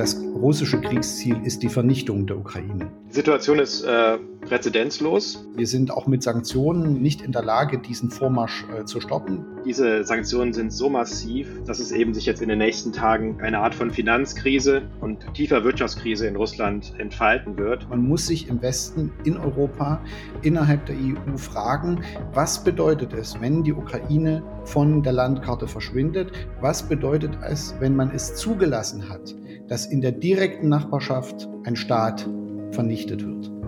das 0.00 0.16
russische 0.16 0.80
Kriegsziel 0.80 1.36
ist 1.44 1.62
die 1.62 1.68
Vernichtung 1.68 2.26
der 2.26 2.38
Ukraine. 2.38 2.90
Die 3.10 3.14
Situation 3.14 3.58
ist 3.58 3.82
äh, 3.82 4.16
präzedenzlos. 4.40 5.46
Wir 5.54 5.66
sind 5.66 5.90
auch 5.90 6.06
mit 6.06 6.22
Sanktionen 6.22 7.02
nicht 7.02 7.20
in 7.20 7.32
der 7.32 7.42
Lage, 7.42 7.76
diesen 7.76 8.10
Vormarsch 8.10 8.64
äh, 8.74 8.86
zu 8.86 9.02
stoppen. 9.02 9.44
Diese 9.66 10.02
Sanktionen 10.04 10.54
sind 10.54 10.72
so 10.72 10.88
massiv, 10.88 11.48
dass 11.66 11.80
es 11.80 11.92
eben 11.92 12.14
sich 12.14 12.24
jetzt 12.24 12.40
in 12.40 12.48
den 12.48 12.56
nächsten 12.56 12.92
Tagen 12.92 13.42
eine 13.42 13.58
Art 13.58 13.74
von 13.74 13.90
Finanzkrise 13.90 14.80
und 15.02 15.34
tiefer 15.34 15.64
Wirtschaftskrise 15.64 16.26
in 16.26 16.36
Russland 16.36 16.94
entfalten 16.96 17.58
wird. 17.58 17.86
Man 17.90 18.08
muss 18.08 18.26
sich 18.26 18.48
im 18.48 18.62
Westen, 18.62 19.12
in 19.24 19.36
Europa, 19.36 20.00
innerhalb 20.40 20.86
der 20.86 20.96
EU 20.96 21.36
fragen, 21.36 22.02
was 22.32 22.64
bedeutet 22.64 23.12
es, 23.12 23.38
wenn 23.38 23.62
die 23.64 23.74
Ukraine 23.74 24.42
von 24.64 25.02
der 25.02 25.12
Landkarte 25.12 25.68
verschwindet? 25.68 26.32
Was 26.62 26.82
bedeutet 26.82 27.36
es, 27.46 27.74
wenn 27.80 27.94
man 27.94 28.10
es 28.12 28.34
zugelassen 28.34 29.06
hat, 29.10 29.34
dass 29.70 29.86
in 29.86 30.00
der 30.00 30.10
direkten 30.12 30.68
Nachbarschaft 30.68 31.48
ein 31.64 31.76
Staat 31.76 32.28
vernichtet 32.72 33.24
wird? 33.24 33.59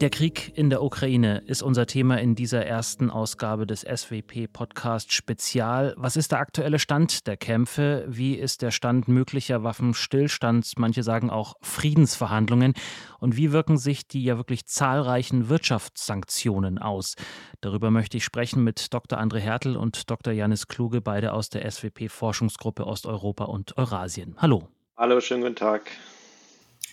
Der 0.00 0.08
Krieg 0.08 0.56
in 0.56 0.70
der 0.70 0.82
Ukraine 0.82 1.42
ist 1.44 1.62
unser 1.62 1.84
Thema 1.84 2.18
in 2.18 2.34
dieser 2.34 2.64
ersten 2.64 3.10
Ausgabe 3.10 3.66
des 3.66 3.82
SWP 3.82 4.46
Podcast 4.50 5.12
Spezial. 5.12 5.92
Was 5.98 6.16
ist 6.16 6.32
der 6.32 6.38
aktuelle 6.38 6.78
Stand 6.78 7.26
der 7.26 7.36
Kämpfe? 7.36 8.06
Wie 8.08 8.34
ist 8.34 8.62
der 8.62 8.70
Stand 8.70 9.08
möglicher 9.08 9.62
Waffenstillstands? 9.62 10.78
Manche 10.78 11.02
sagen 11.02 11.28
auch 11.28 11.52
Friedensverhandlungen. 11.60 12.72
Und 13.18 13.36
wie 13.36 13.52
wirken 13.52 13.76
sich 13.76 14.08
die 14.08 14.24
ja 14.24 14.38
wirklich 14.38 14.64
zahlreichen 14.64 15.50
Wirtschaftssanktionen 15.50 16.78
aus? 16.78 17.16
Darüber 17.60 17.90
möchte 17.90 18.16
ich 18.16 18.24
sprechen 18.24 18.64
mit 18.64 18.94
Dr. 18.94 19.20
André 19.20 19.40
Hertel 19.40 19.76
und 19.76 20.10
Dr. 20.10 20.32
Janis 20.32 20.66
Kluge, 20.66 21.02
beide 21.02 21.34
aus 21.34 21.50
der 21.50 21.70
SWP 21.70 22.08
Forschungsgruppe 22.08 22.86
Osteuropa 22.86 23.44
und 23.44 23.76
Eurasien. 23.76 24.34
Hallo. 24.38 24.66
Hallo, 24.96 25.20
schönen 25.20 25.42
guten 25.42 25.56
Tag. 25.56 25.90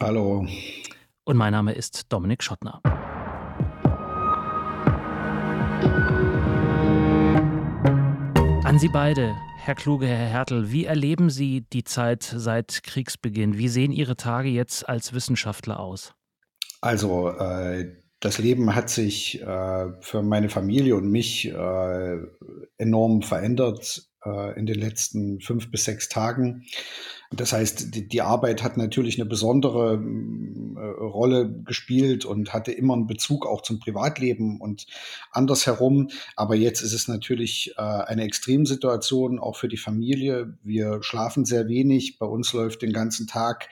Hallo 0.01 0.45
und 1.27 1.35
mein 1.35 1.51
Name 1.51 1.73
ist 1.73 2.05
Dominik 2.13 2.41
Schottner. 2.41 2.81
An 8.63 8.79
Sie 8.79 8.87
beide, 8.87 9.35
Herr 9.57 9.75
Kluge, 9.75 10.07
Herr 10.07 10.29
Hertel, 10.29 10.71
wie 10.71 10.85
erleben 10.85 11.29
Sie 11.29 11.61
die 11.61 11.83
Zeit 11.83 12.23
seit 12.23 12.81
Kriegsbeginn? 12.83 13.57
Wie 13.57 13.67
sehen 13.67 13.91
Ihre 13.91 14.15
Tage 14.15 14.47
jetzt 14.47 14.87
als 14.87 15.13
Wissenschaftler 15.13 15.81
aus? 15.81 16.13
Also, 16.79 17.29
äh, 17.29 17.93
das 18.21 18.37
Leben 18.37 18.73
hat 18.73 18.89
sich 18.89 19.41
äh, 19.41 19.85
für 19.99 20.21
meine 20.21 20.47
Familie 20.47 20.95
und 20.95 21.11
mich 21.11 21.49
äh, 21.49 22.17
enorm 22.77 23.21
verändert 23.21 24.06
in 24.55 24.65
den 24.65 24.79
letzten 24.79 25.39
fünf 25.41 25.71
bis 25.71 25.85
sechs 25.85 26.09
Tagen. 26.09 26.65
Das 27.31 27.51
heißt, 27.51 27.93
die, 27.93 28.07
die 28.07 28.21
Arbeit 28.21 28.63
hat 28.63 28.77
natürlich 28.77 29.19
eine 29.19 29.29
besondere 29.29 29.95
äh, 29.95 30.79
Rolle 31.03 31.61
gespielt 31.65 32.23
und 32.23 32.53
hatte 32.53 32.71
immer 32.71 32.93
einen 32.93 33.07
Bezug 33.07 33.45
auch 33.45 33.61
zum 33.61 33.79
Privatleben 33.79 34.61
und 34.61 34.87
andersherum. 35.31 36.09
Aber 36.37 36.55
jetzt 36.55 36.81
ist 36.81 36.93
es 36.93 37.09
natürlich 37.09 37.73
äh, 37.77 37.81
eine 37.81 38.23
Extremsituation 38.23 39.39
auch 39.39 39.57
für 39.57 39.67
die 39.67 39.77
Familie. 39.77 40.57
Wir 40.63 41.03
schlafen 41.03 41.43
sehr 41.43 41.67
wenig. 41.67 42.17
Bei 42.17 42.25
uns 42.25 42.53
läuft 42.53 42.81
den 42.81 42.93
ganzen 42.93 43.27
Tag 43.27 43.67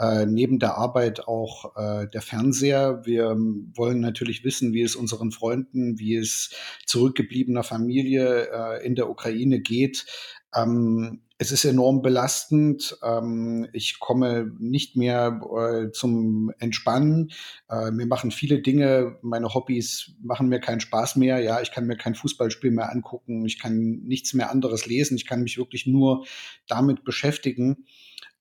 äh, 0.00 0.24
neben 0.24 0.58
der 0.58 0.76
Arbeit 0.76 1.28
auch 1.28 1.76
äh, 1.76 2.08
der 2.08 2.22
Fernseher. 2.22 3.02
Wir 3.04 3.36
wollen 3.74 4.00
natürlich 4.00 4.44
wissen, 4.44 4.72
wie 4.72 4.82
es 4.82 4.96
unseren 4.96 5.30
Freunden, 5.30 5.98
wie 5.98 6.16
es 6.16 6.50
zurückgebliebener 6.86 7.62
Familie 7.62 8.48
äh, 8.50 8.86
in 8.86 8.94
der 8.94 9.10
Ukraine 9.10 9.60
geht. 9.60 10.06
Ähm, 10.54 11.20
es 11.36 11.52
ist 11.52 11.64
enorm 11.64 12.02
belastend. 12.02 12.98
Ähm, 13.02 13.66
ich 13.72 13.98
komme 13.98 14.52
nicht 14.58 14.96
mehr 14.96 15.40
äh, 15.56 15.90
zum 15.90 16.52
Entspannen. 16.58 17.30
Äh, 17.70 17.90
mir 17.92 18.06
machen 18.06 18.30
viele 18.30 18.60
Dinge, 18.60 19.18
meine 19.22 19.54
Hobbys 19.54 20.12
machen 20.22 20.48
mir 20.48 20.60
keinen 20.60 20.80
Spaß 20.80 21.16
mehr. 21.16 21.40
Ja, 21.40 21.60
ich 21.62 21.72
kann 21.72 21.86
mir 21.86 21.96
kein 21.96 22.14
Fußballspiel 22.14 22.70
mehr 22.70 22.90
angucken. 22.92 23.46
Ich 23.46 23.58
kann 23.58 24.00
nichts 24.04 24.34
mehr 24.34 24.50
anderes 24.50 24.86
lesen. 24.86 25.16
Ich 25.16 25.26
kann 25.26 25.42
mich 25.42 25.56
wirklich 25.56 25.86
nur 25.86 26.26
damit 26.66 27.04
beschäftigen. 27.04 27.86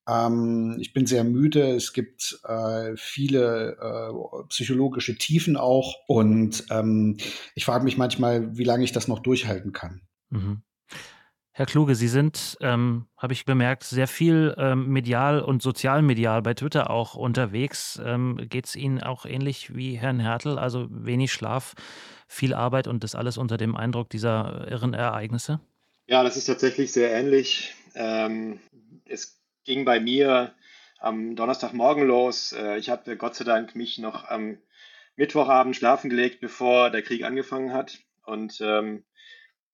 Ähm, 0.07 0.77
ich 0.79 0.93
bin 0.93 1.05
sehr 1.05 1.23
müde. 1.23 1.75
Es 1.75 1.93
gibt 1.93 2.39
äh, 2.43 2.93
viele 2.95 3.77
äh, 3.79 4.47
psychologische 4.49 5.17
Tiefen 5.17 5.57
auch. 5.57 5.95
Und 6.07 6.65
ähm, 6.69 7.17
ich 7.55 7.65
frage 7.65 7.83
mich 7.83 7.97
manchmal, 7.97 8.57
wie 8.57 8.63
lange 8.63 8.83
ich 8.83 8.91
das 8.91 9.07
noch 9.07 9.19
durchhalten 9.19 9.71
kann. 9.71 10.01
Mhm. 10.29 10.63
Herr 11.59 11.65
Kluge, 11.65 11.93
Sie 11.95 12.07
sind, 12.07 12.57
ähm, 12.61 13.07
habe 13.17 13.33
ich 13.33 13.43
bemerkt, 13.43 13.83
sehr 13.83 14.07
viel 14.07 14.55
ähm, 14.57 14.87
medial 14.87 15.41
und 15.41 15.61
sozialmedial 15.61 16.41
bei 16.41 16.53
Twitter 16.53 16.89
auch 16.89 17.15
unterwegs. 17.15 17.99
Ähm, 18.01 18.39
Geht 18.49 18.67
es 18.67 18.77
Ihnen 18.77 19.03
auch 19.03 19.25
ähnlich 19.25 19.75
wie 19.75 19.95
Herrn 19.95 20.21
Hertel? 20.21 20.57
Also 20.57 20.87
wenig 20.89 21.33
Schlaf, 21.33 21.73
viel 22.29 22.53
Arbeit 22.53 22.87
und 22.87 23.03
das 23.03 23.13
alles 23.13 23.37
unter 23.37 23.57
dem 23.57 23.75
Eindruck 23.75 24.09
dieser 24.09 24.69
irren 24.71 24.93
Ereignisse? 24.93 25.59
Ja, 26.07 26.23
das 26.23 26.37
ist 26.37 26.45
tatsächlich 26.45 26.93
sehr 26.93 27.11
ähnlich. 27.11 27.75
Ähm, 27.93 28.59
es 29.03 29.38
ging 29.63 29.85
bei 29.85 29.99
mir 29.99 30.53
am 30.99 31.35
Donnerstagmorgen 31.35 32.05
los. 32.05 32.51
Äh, 32.53 32.77
ich 32.77 32.89
hatte 32.89 33.17
Gott 33.17 33.35
sei 33.35 33.45
Dank 33.45 33.75
mich 33.75 33.97
noch 33.97 34.25
am 34.25 34.57
Mittwochabend 35.15 35.75
schlafen 35.75 36.09
gelegt, 36.09 36.39
bevor 36.39 36.89
der 36.89 37.01
Krieg 37.01 37.23
angefangen 37.23 37.73
hat. 37.73 37.99
Und 38.23 38.59
ähm, 38.61 39.03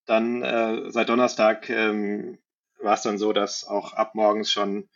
dann 0.06 0.42
äh, 0.42 0.92
seit 0.92 1.10
Donnerstag 1.10 1.70
ähm, 1.70 2.40
war 2.80 2.94
es 2.94 3.02
dann 3.02 3.18
so, 3.18 3.34
dass 3.34 3.66
auch 3.66 3.94
ab 3.94 4.16
morgens 4.16 4.52
schon 4.52 4.90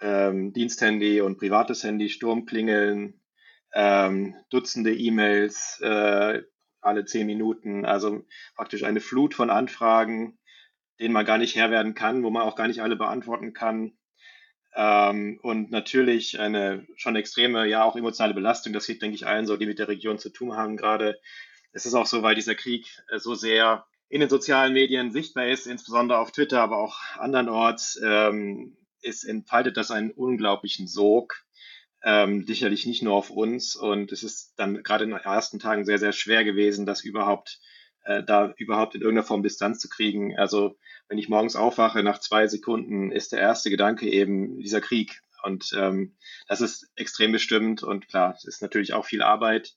ähm, 0.00 0.52
Diensthandy 0.52 1.20
und 1.20 1.38
privates 1.38 1.82
Handy 1.82 2.08
Sturmklingeln, 2.08 3.20
ähm, 3.74 4.34
Dutzende 4.50 4.94
E-Mails 4.94 5.80
äh, 5.82 6.42
alle 6.80 7.04
zehn 7.04 7.26
Minuten, 7.26 7.84
also 7.84 8.24
praktisch 8.54 8.84
eine 8.84 9.00
Flut 9.00 9.34
von 9.34 9.50
Anfragen, 9.50 10.38
denen 11.00 11.12
man 11.12 11.26
gar 11.26 11.38
nicht 11.38 11.56
Herr 11.56 11.70
werden 11.70 11.94
kann, 11.94 12.22
wo 12.22 12.30
man 12.30 12.42
auch 12.42 12.56
gar 12.56 12.68
nicht 12.68 12.82
alle 12.82 12.96
beantworten 12.96 13.52
kann. 13.52 13.96
Ähm, 14.76 15.40
und 15.42 15.70
natürlich 15.70 16.38
eine 16.38 16.86
schon 16.96 17.16
extreme, 17.16 17.66
ja 17.66 17.82
auch 17.82 17.96
emotionale 17.96 18.34
Belastung. 18.34 18.74
Das 18.74 18.86
geht, 18.86 19.00
denke 19.00 19.14
ich, 19.14 19.26
allen 19.26 19.46
so, 19.46 19.56
die 19.56 19.66
mit 19.66 19.78
der 19.78 19.88
Region 19.88 20.18
zu 20.18 20.28
tun 20.28 20.54
haben 20.54 20.76
gerade. 20.76 21.18
Es 21.72 21.86
ist 21.86 21.94
auch 21.94 22.06
so, 22.06 22.22
weil 22.22 22.34
dieser 22.34 22.54
Krieg 22.54 22.86
äh, 23.08 23.18
so 23.18 23.34
sehr 23.34 23.86
in 24.08 24.20
den 24.20 24.28
sozialen 24.28 24.74
Medien 24.74 25.10
sichtbar 25.10 25.48
ist, 25.48 25.66
insbesondere 25.66 26.18
auf 26.18 26.30
Twitter, 26.30 26.60
aber 26.60 26.78
auch 26.78 26.98
andernorts, 27.16 27.98
ähm, 28.04 28.76
ist, 29.00 29.24
entfaltet 29.24 29.76
das 29.78 29.90
einen 29.90 30.10
unglaublichen 30.10 30.86
Sog. 30.86 31.42
Ähm, 32.04 32.44
sicherlich 32.46 32.86
nicht 32.86 33.02
nur 33.02 33.14
auf 33.14 33.30
uns. 33.30 33.76
Und 33.76 34.12
es 34.12 34.22
ist 34.22 34.54
dann 34.58 34.82
gerade 34.82 35.04
in 35.04 35.10
den 35.10 35.18
ersten 35.18 35.58
Tagen 35.58 35.86
sehr, 35.86 35.98
sehr 35.98 36.12
schwer 36.12 36.44
gewesen, 36.44 36.84
das 36.84 37.02
überhaupt 37.02 37.60
äh, 38.06 38.22
da 38.22 38.54
überhaupt 38.56 38.94
in 38.94 39.02
irgendeiner 39.02 39.26
Form 39.26 39.42
Distanz 39.42 39.80
zu 39.80 39.88
kriegen. 39.88 40.36
Also 40.38 40.76
wenn 41.08 41.18
ich 41.18 41.28
morgens 41.28 41.56
aufwache, 41.56 42.02
nach 42.02 42.20
zwei 42.20 42.46
Sekunden 42.46 43.12
ist 43.12 43.32
der 43.32 43.40
erste 43.40 43.70
Gedanke 43.70 44.08
eben 44.08 44.60
dieser 44.60 44.80
Krieg. 44.80 45.22
Und 45.42 45.72
ähm, 45.76 46.16
das 46.48 46.60
ist 46.60 46.90
extrem 46.96 47.32
bestimmt 47.32 47.82
und 47.82 48.08
klar, 48.08 48.34
es 48.36 48.44
ist 48.44 48.62
natürlich 48.62 48.94
auch 48.94 49.04
viel 49.04 49.22
Arbeit. 49.22 49.76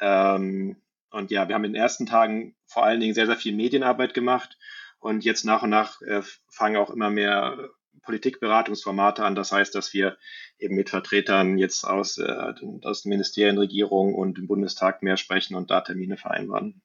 Ähm, 0.00 0.76
und 1.10 1.30
ja, 1.30 1.48
wir 1.48 1.54
haben 1.54 1.64
in 1.64 1.72
den 1.72 1.82
ersten 1.82 2.06
Tagen 2.06 2.56
vor 2.66 2.84
allen 2.84 3.00
Dingen 3.00 3.14
sehr, 3.14 3.26
sehr 3.26 3.36
viel 3.36 3.54
Medienarbeit 3.54 4.14
gemacht. 4.14 4.58
Und 4.98 5.24
jetzt 5.24 5.44
nach 5.44 5.62
und 5.62 5.70
nach 5.70 6.00
äh, 6.02 6.22
fangen 6.48 6.76
auch 6.76 6.90
immer 6.90 7.10
mehr 7.10 7.70
Politikberatungsformate 8.02 9.24
an. 9.24 9.34
Das 9.34 9.52
heißt, 9.52 9.74
dass 9.74 9.92
wir 9.92 10.16
eben 10.58 10.74
mit 10.74 10.90
Vertretern 10.90 11.58
jetzt 11.58 11.84
aus, 11.84 12.18
äh, 12.18 12.54
aus 12.82 13.02
den 13.02 13.10
Ministerien, 13.10 13.58
Regierung 13.58 14.14
und 14.14 14.38
dem 14.38 14.46
Bundestag 14.46 15.02
mehr 15.02 15.16
sprechen 15.16 15.54
und 15.54 15.70
da 15.70 15.80
Termine 15.80 16.16
vereinbaren. 16.16 16.82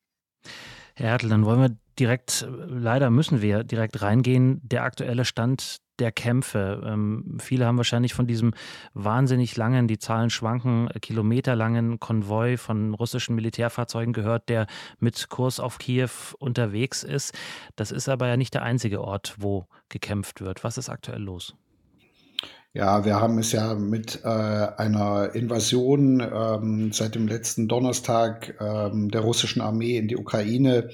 Herr 0.99 1.11
Hertel, 1.11 1.29
dann 1.29 1.45
wollen 1.45 1.61
wir 1.61 1.77
direkt, 1.97 2.45
leider 2.67 3.09
müssen 3.09 3.41
wir 3.41 3.63
direkt 3.63 4.01
reingehen, 4.01 4.59
der 4.63 4.83
aktuelle 4.83 5.23
Stand 5.23 5.77
der 5.99 6.11
Kämpfe. 6.11 6.81
Ähm, 6.85 7.37
viele 7.39 7.65
haben 7.65 7.77
wahrscheinlich 7.77 8.13
von 8.13 8.27
diesem 8.27 8.53
wahnsinnig 8.93 9.55
langen, 9.55 9.87
die 9.87 9.97
Zahlen 9.97 10.29
schwanken, 10.29 10.89
kilometerlangen 11.01 12.01
Konvoi 12.01 12.57
von 12.57 12.93
russischen 12.93 13.33
Militärfahrzeugen 13.35 14.11
gehört, 14.11 14.49
der 14.49 14.67
mit 14.99 15.29
Kurs 15.29 15.61
auf 15.61 15.77
Kiew 15.77 16.09
unterwegs 16.37 17.03
ist. 17.03 17.33
Das 17.77 17.91
ist 17.91 18.09
aber 18.09 18.27
ja 18.27 18.35
nicht 18.35 18.53
der 18.53 18.63
einzige 18.63 19.01
Ort, 19.01 19.35
wo 19.37 19.67
gekämpft 19.87 20.41
wird. 20.41 20.65
Was 20.65 20.77
ist 20.77 20.89
aktuell 20.89 21.21
los? 21.21 21.55
Ja, 22.73 23.03
wir 23.03 23.19
haben 23.19 23.39
es 23.39 23.51
ja 23.51 23.73
mit 23.73 24.19
äh, 24.23 24.27
einer 24.27 25.33
Invasion 25.33 26.19
ähm, 26.21 26.91
seit 26.93 27.15
dem 27.15 27.27
letzten 27.27 27.67
Donnerstag 27.67 28.55
ähm, 28.61 29.09
der 29.09 29.21
russischen 29.21 29.61
Armee 29.61 29.97
in 29.97 30.07
die 30.07 30.17
Ukraine 30.17 30.89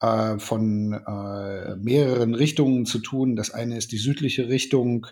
äh, 0.00 0.38
von 0.38 0.92
äh, 0.92 1.76
mehreren 1.76 2.34
Richtungen 2.34 2.86
zu 2.86 2.98
tun. 2.98 3.36
Das 3.36 3.52
eine 3.52 3.76
ist 3.78 3.92
die 3.92 3.98
südliche 3.98 4.48
Richtung, 4.48 5.06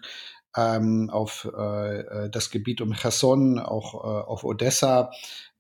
ähm, 0.57 1.11
auf 1.11 1.49
äh, 1.57 2.29
das 2.29 2.51
Gebiet 2.51 2.81
um 2.81 2.93
Cherson, 2.93 3.61
auch 3.61 3.95
äh, 3.95 4.27
auf 4.27 4.43
Odessa, 4.43 5.13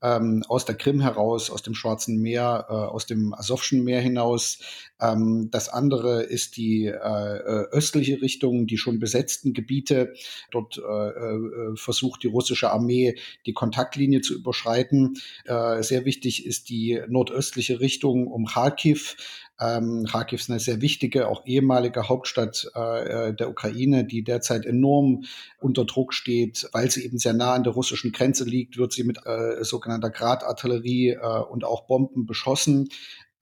ähm, 0.03 0.43
aus 0.49 0.65
der 0.65 0.75
Krim 0.75 1.01
heraus, 1.01 1.51
aus 1.51 1.63
dem 1.63 1.75
Schwarzen 1.75 2.21
Meer, 2.21 2.67
äh, 2.69 2.73
aus 2.73 3.07
dem 3.07 3.35
Asowschen 3.35 3.85
Meer 3.85 4.01
hinaus. 4.01 4.59
Ähm, 5.01 5.49
das 5.51 5.69
andere 5.69 6.23
ist 6.23 6.57
die 6.57 6.87
äh, 6.87 6.93
äh 6.93 7.67
östliche 7.71 8.21
Richtung, 8.23 8.67
die 8.67 8.79
schon 8.79 8.99
besetzten 8.99 9.53
Gebiete. 9.53 10.15
Dort 10.51 10.79
äh, 10.79 10.83
äh, 10.83 11.77
versucht 11.77 12.23
die 12.23 12.29
russische 12.29 12.71
Armee, 12.71 13.17
die 13.47 13.53
Kontaktlinie 13.53 14.21
zu 14.21 14.35
überschreiten. 14.35 15.19
Äh, 15.45 15.83
sehr 15.83 16.05
wichtig 16.05 16.47
ist 16.47 16.69
die 16.69 17.01
nordöstliche 17.09 17.81
Richtung 17.81 18.27
um 18.27 18.47
Kharkiv. 18.47 19.17
Ähm, 19.61 20.07
Kharkiv 20.11 20.41
ist 20.41 20.51
eine 20.51 20.61
sehr 20.61 20.81
wichtige, 20.81 21.29
auch 21.29 21.45
ehemalige 21.45 22.09
Hauptstadt 22.09 22.71
äh, 22.75 23.35
der 23.35 23.51
Ukraine, 23.51 24.05
die 24.05 24.25
derzeit 24.25 24.65
enorm 24.65 25.25
unter 25.61 25.85
Druck 25.85 26.15
steht, 26.15 26.69
weil 26.73 26.91
sie 26.91 27.05
eben 27.05 27.19
sehr 27.19 27.35
nah 27.35 27.53
an 27.55 27.65
der 27.65 27.75
russischen 27.75 28.13
Grenze 28.13 28.45
liegt, 28.45 28.79
wird 28.79 28.93
sie 28.93 29.05
mit 29.05 29.19
äh, 29.27 29.63
sogenannter 29.63 30.11
Gradartillerie 30.11 31.11
äh, 31.11 31.41
und 31.51 31.65
auch 31.65 31.87
Bomben 31.87 32.27
beschossen. 32.27 32.89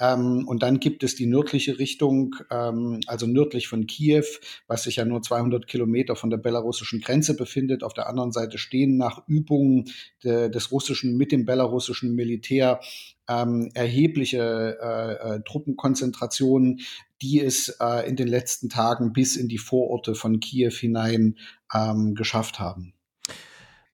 Ähm, 0.00 0.46
und 0.46 0.62
dann 0.62 0.78
gibt 0.80 1.02
es 1.02 1.16
die 1.16 1.26
nördliche 1.26 1.78
Richtung, 1.78 2.36
ähm, 2.50 3.00
also 3.06 3.26
nördlich 3.26 3.68
von 3.68 3.86
Kiew, 3.86 4.24
was 4.68 4.84
sich 4.84 4.96
ja 4.96 5.04
nur 5.04 5.22
200 5.22 5.66
Kilometer 5.66 6.14
von 6.14 6.30
der 6.30 6.36
belarussischen 6.36 7.00
Grenze 7.00 7.34
befindet. 7.36 7.82
Auf 7.82 7.94
der 7.94 8.08
anderen 8.08 8.32
Seite 8.32 8.58
stehen 8.58 8.96
nach 8.96 9.26
Übungen 9.26 9.86
de, 10.22 10.50
des 10.50 10.70
russischen 10.70 11.16
mit 11.16 11.32
dem 11.32 11.44
belarussischen 11.44 12.14
Militär 12.14 12.80
ähm, 13.28 13.70
erhebliche 13.74 14.78
äh, 14.80 15.36
äh, 15.36 15.40
Truppenkonzentrationen, 15.42 16.80
die 17.20 17.40
es 17.40 17.76
äh, 17.80 18.08
in 18.08 18.16
den 18.16 18.28
letzten 18.28 18.68
Tagen 18.68 19.12
bis 19.12 19.36
in 19.36 19.48
die 19.48 19.58
Vororte 19.58 20.14
von 20.14 20.40
Kiew 20.40 20.70
hinein 20.70 21.36
ähm, 21.74 22.14
geschafft 22.14 22.58
haben. 22.58 22.94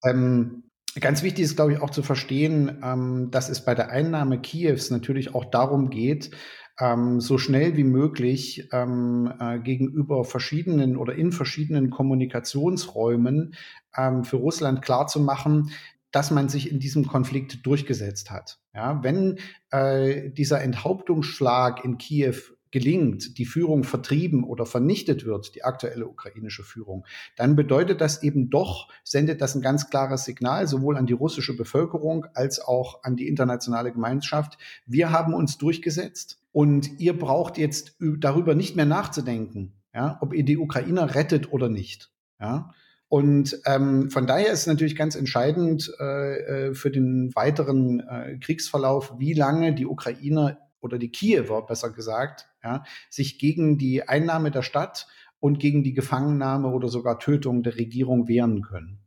Ähm, 0.04 0.64
ganz 1.00 1.22
wichtig 1.22 1.44
ist, 1.44 1.56
glaube 1.56 1.72
ich, 1.72 1.80
auch 1.80 1.90
zu 1.90 2.02
verstehen, 2.02 2.80
ähm, 2.82 3.30
dass 3.30 3.48
es 3.48 3.64
bei 3.64 3.74
der 3.74 3.90
Einnahme 3.90 4.40
Kiews 4.40 4.90
natürlich 4.90 5.34
auch 5.34 5.46
darum 5.46 5.90
geht, 5.90 6.30
ähm, 6.78 7.20
so 7.20 7.38
schnell 7.38 7.76
wie 7.76 7.84
möglich 7.84 8.68
ähm, 8.72 9.32
äh, 9.38 9.58
gegenüber 9.60 10.24
verschiedenen 10.24 10.96
oder 10.96 11.14
in 11.14 11.32
verschiedenen 11.32 11.90
Kommunikationsräumen 11.90 13.54
ähm, 13.96 14.24
für 14.24 14.36
Russland 14.36 14.82
klarzumachen, 14.82 15.70
dass 16.10 16.30
man 16.30 16.48
sich 16.48 16.70
in 16.70 16.80
diesem 16.80 17.06
Konflikt 17.06 17.64
durchgesetzt 17.64 18.30
hat. 18.30 18.60
Ja, 18.74 19.02
wenn 19.02 19.38
äh, 19.70 20.30
dieser 20.30 20.60
Enthauptungsschlag 20.60 21.84
in 21.84 21.96
Kiew 21.96 22.34
gelingt, 22.74 23.38
die 23.38 23.44
Führung 23.44 23.84
vertrieben 23.84 24.42
oder 24.42 24.66
vernichtet 24.66 25.24
wird, 25.24 25.54
die 25.54 25.62
aktuelle 25.62 26.08
ukrainische 26.08 26.64
Führung, 26.64 27.06
dann 27.36 27.54
bedeutet 27.54 28.00
das 28.00 28.24
eben 28.24 28.50
doch, 28.50 28.88
sendet 29.04 29.40
das 29.40 29.54
ein 29.54 29.62
ganz 29.62 29.90
klares 29.90 30.24
Signal 30.24 30.66
sowohl 30.66 30.96
an 30.96 31.06
die 31.06 31.12
russische 31.12 31.56
Bevölkerung 31.56 32.26
als 32.34 32.58
auch 32.60 33.04
an 33.04 33.14
die 33.14 33.28
internationale 33.28 33.92
Gemeinschaft. 33.92 34.58
Wir 34.86 35.12
haben 35.12 35.34
uns 35.34 35.56
durchgesetzt 35.56 36.42
und 36.50 36.98
ihr 36.98 37.16
braucht 37.16 37.58
jetzt 37.58 37.96
darüber 38.00 38.56
nicht 38.56 38.74
mehr 38.74 38.86
nachzudenken, 38.86 39.74
ja, 39.94 40.18
ob 40.20 40.34
ihr 40.34 40.44
die 40.44 40.58
Ukrainer 40.58 41.14
rettet 41.14 41.52
oder 41.52 41.68
nicht. 41.68 42.10
Ja. 42.40 42.72
Und 43.14 43.60
ähm, 43.64 44.10
von 44.10 44.26
daher 44.26 44.50
ist 44.50 44.66
natürlich 44.66 44.96
ganz 44.96 45.14
entscheidend 45.14 45.88
äh, 46.00 46.70
äh 46.70 46.74
für 46.74 46.90
den 46.90 47.30
weiteren 47.36 48.00
äh, 48.00 48.38
Kriegsverlauf, 48.40 49.14
wie 49.18 49.34
lange 49.34 49.72
die 49.72 49.86
Ukrainer 49.86 50.58
oder 50.80 50.98
die 50.98 51.12
Kiewer 51.12 51.64
besser 51.64 51.92
gesagt, 51.92 52.48
ja, 52.64 52.82
sich 53.10 53.38
gegen 53.38 53.78
die 53.78 54.08
Einnahme 54.08 54.50
der 54.50 54.62
Stadt 54.62 55.06
und 55.38 55.60
gegen 55.60 55.84
die 55.84 55.92
Gefangennahme 55.92 56.66
oder 56.66 56.88
sogar 56.88 57.20
Tötung 57.20 57.62
der 57.62 57.76
Regierung 57.76 58.26
wehren 58.26 58.62
können. 58.62 58.98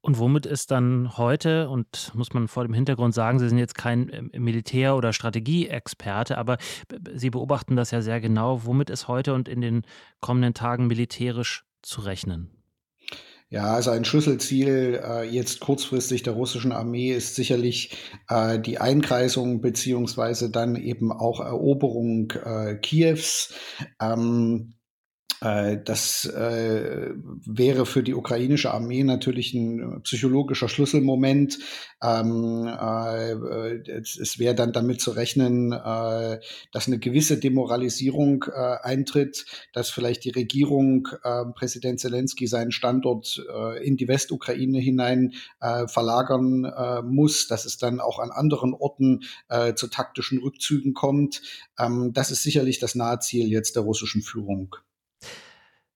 Und 0.00 0.18
womit 0.18 0.44
ist 0.44 0.72
dann 0.72 1.16
heute, 1.16 1.68
und 1.68 2.10
muss 2.16 2.32
man 2.32 2.48
vor 2.48 2.64
dem 2.64 2.74
Hintergrund 2.74 3.14
sagen, 3.14 3.38
Sie 3.38 3.48
sind 3.48 3.58
jetzt 3.58 3.76
kein 3.76 4.10
ähm, 4.12 4.42
Militär- 4.42 4.96
oder 4.96 5.12
Strategieexperte, 5.12 6.36
aber 6.36 6.58
Sie 7.14 7.30
beobachten 7.30 7.76
das 7.76 7.92
ja 7.92 8.02
sehr 8.02 8.20
genau, 8.20 8.64
womit 8.64 8.90
ist 8.90 9.06
heute 9.06 9.34
und 9.34 9.48
in 9.48 9.60
den 9.60 9.82
kommenden 10.18 10.54
Tagen 10.54 10.88
militärisch 10.88 11.64
zu 11.82 12.00
rechnen? 12.00 12.57
Ja, 13.50 13.72
also 13.74 13.90
ein 13.90 14.04
Schlüsselziel 14.04 15.00
äh, 15.02 15.22
jetzt 15.24 15.60
kurzfristig 15.60 16.22
der 16.22 16.34
russischen 16.34 16.70
Armee 16.70 17.12
ist 17.12 17.34
sicherlich 17.34 17.96
äh, 18.28 18.58
die 18.58 18.78
Einkreisung 18.78 19.62
beziehungsweise 19.62 20.50
dann 20.50 20.76
eben 20.76 21.12
auch 21.12 21.40
Eroberung 21.40 22.30
äh, 22.32 22.74
Kiews. 22.74 23.54
Ähm, 24.02 24.74
äh, 24.74 24.77
das 25.40 26.24
äh, 26.24 27.10
wäre 27.14 27.86
für 27.86 28.02
die 28.02 28.14
ukrainische 28.14 28.72
Armee 28.72 29.04
natürlich 29.04 29.54
ein 29.54 30.02
psychologischer 30.02 30.68
Schlüsselmoment. 30.68 31.58
Ähm, 32.02 32.66
äh, 32.66 33.32
es 33.98 34.38
wäre 34.38 34.54
dann 34.54 34.72
damit 34.72 35.00
zu 35.00 35.12
rechnen, 35.12 35.70
dass 35.70 36.86
eine 36.86 36.98
gewisse 36.98 37.38
Demoralisierung 37.38 38.44
eintritt, 38.44 39.46
dass 39.72 39.90
vielleicht 39.90 40.24
die 40.24 40.30
Regierung, 40.30 41.08
Präsident 41.54 42.00
Zelensky, 42.00 42.46
seinen 42.46 42.72
Standort 42.72 43.42
in 43.82 43.96
die 43.96 44.08
Westukraine 44.08 44.78
hinein 44.78 45.34
verlagern 45.60 46.72
muss, 47.04 47.48
dass 47.48 47.64
es 47.64 47.78
dann 47.78 48.00
auch 48.00 48.18
an 48.18 48.30
anderen 48.30 48.74
Orten 48.74 49.22
zu 49.74 49.88
taktischen 49.88 50.38
Rückzügen 50.38 50.94
kommt. 50.94 51.42
Ähm, 51.78 52.12
das 52.12 52.30
ist 52.30 52.42
sicherlich 52.42 52.78
das 52.78 52.94
nahe 52.94 53.18
Ziel 53.20 53.48
jetzt 53.48 53.76
der 53.76 53.82
russischen 53.82 54.22
Führung. 54.22 54.76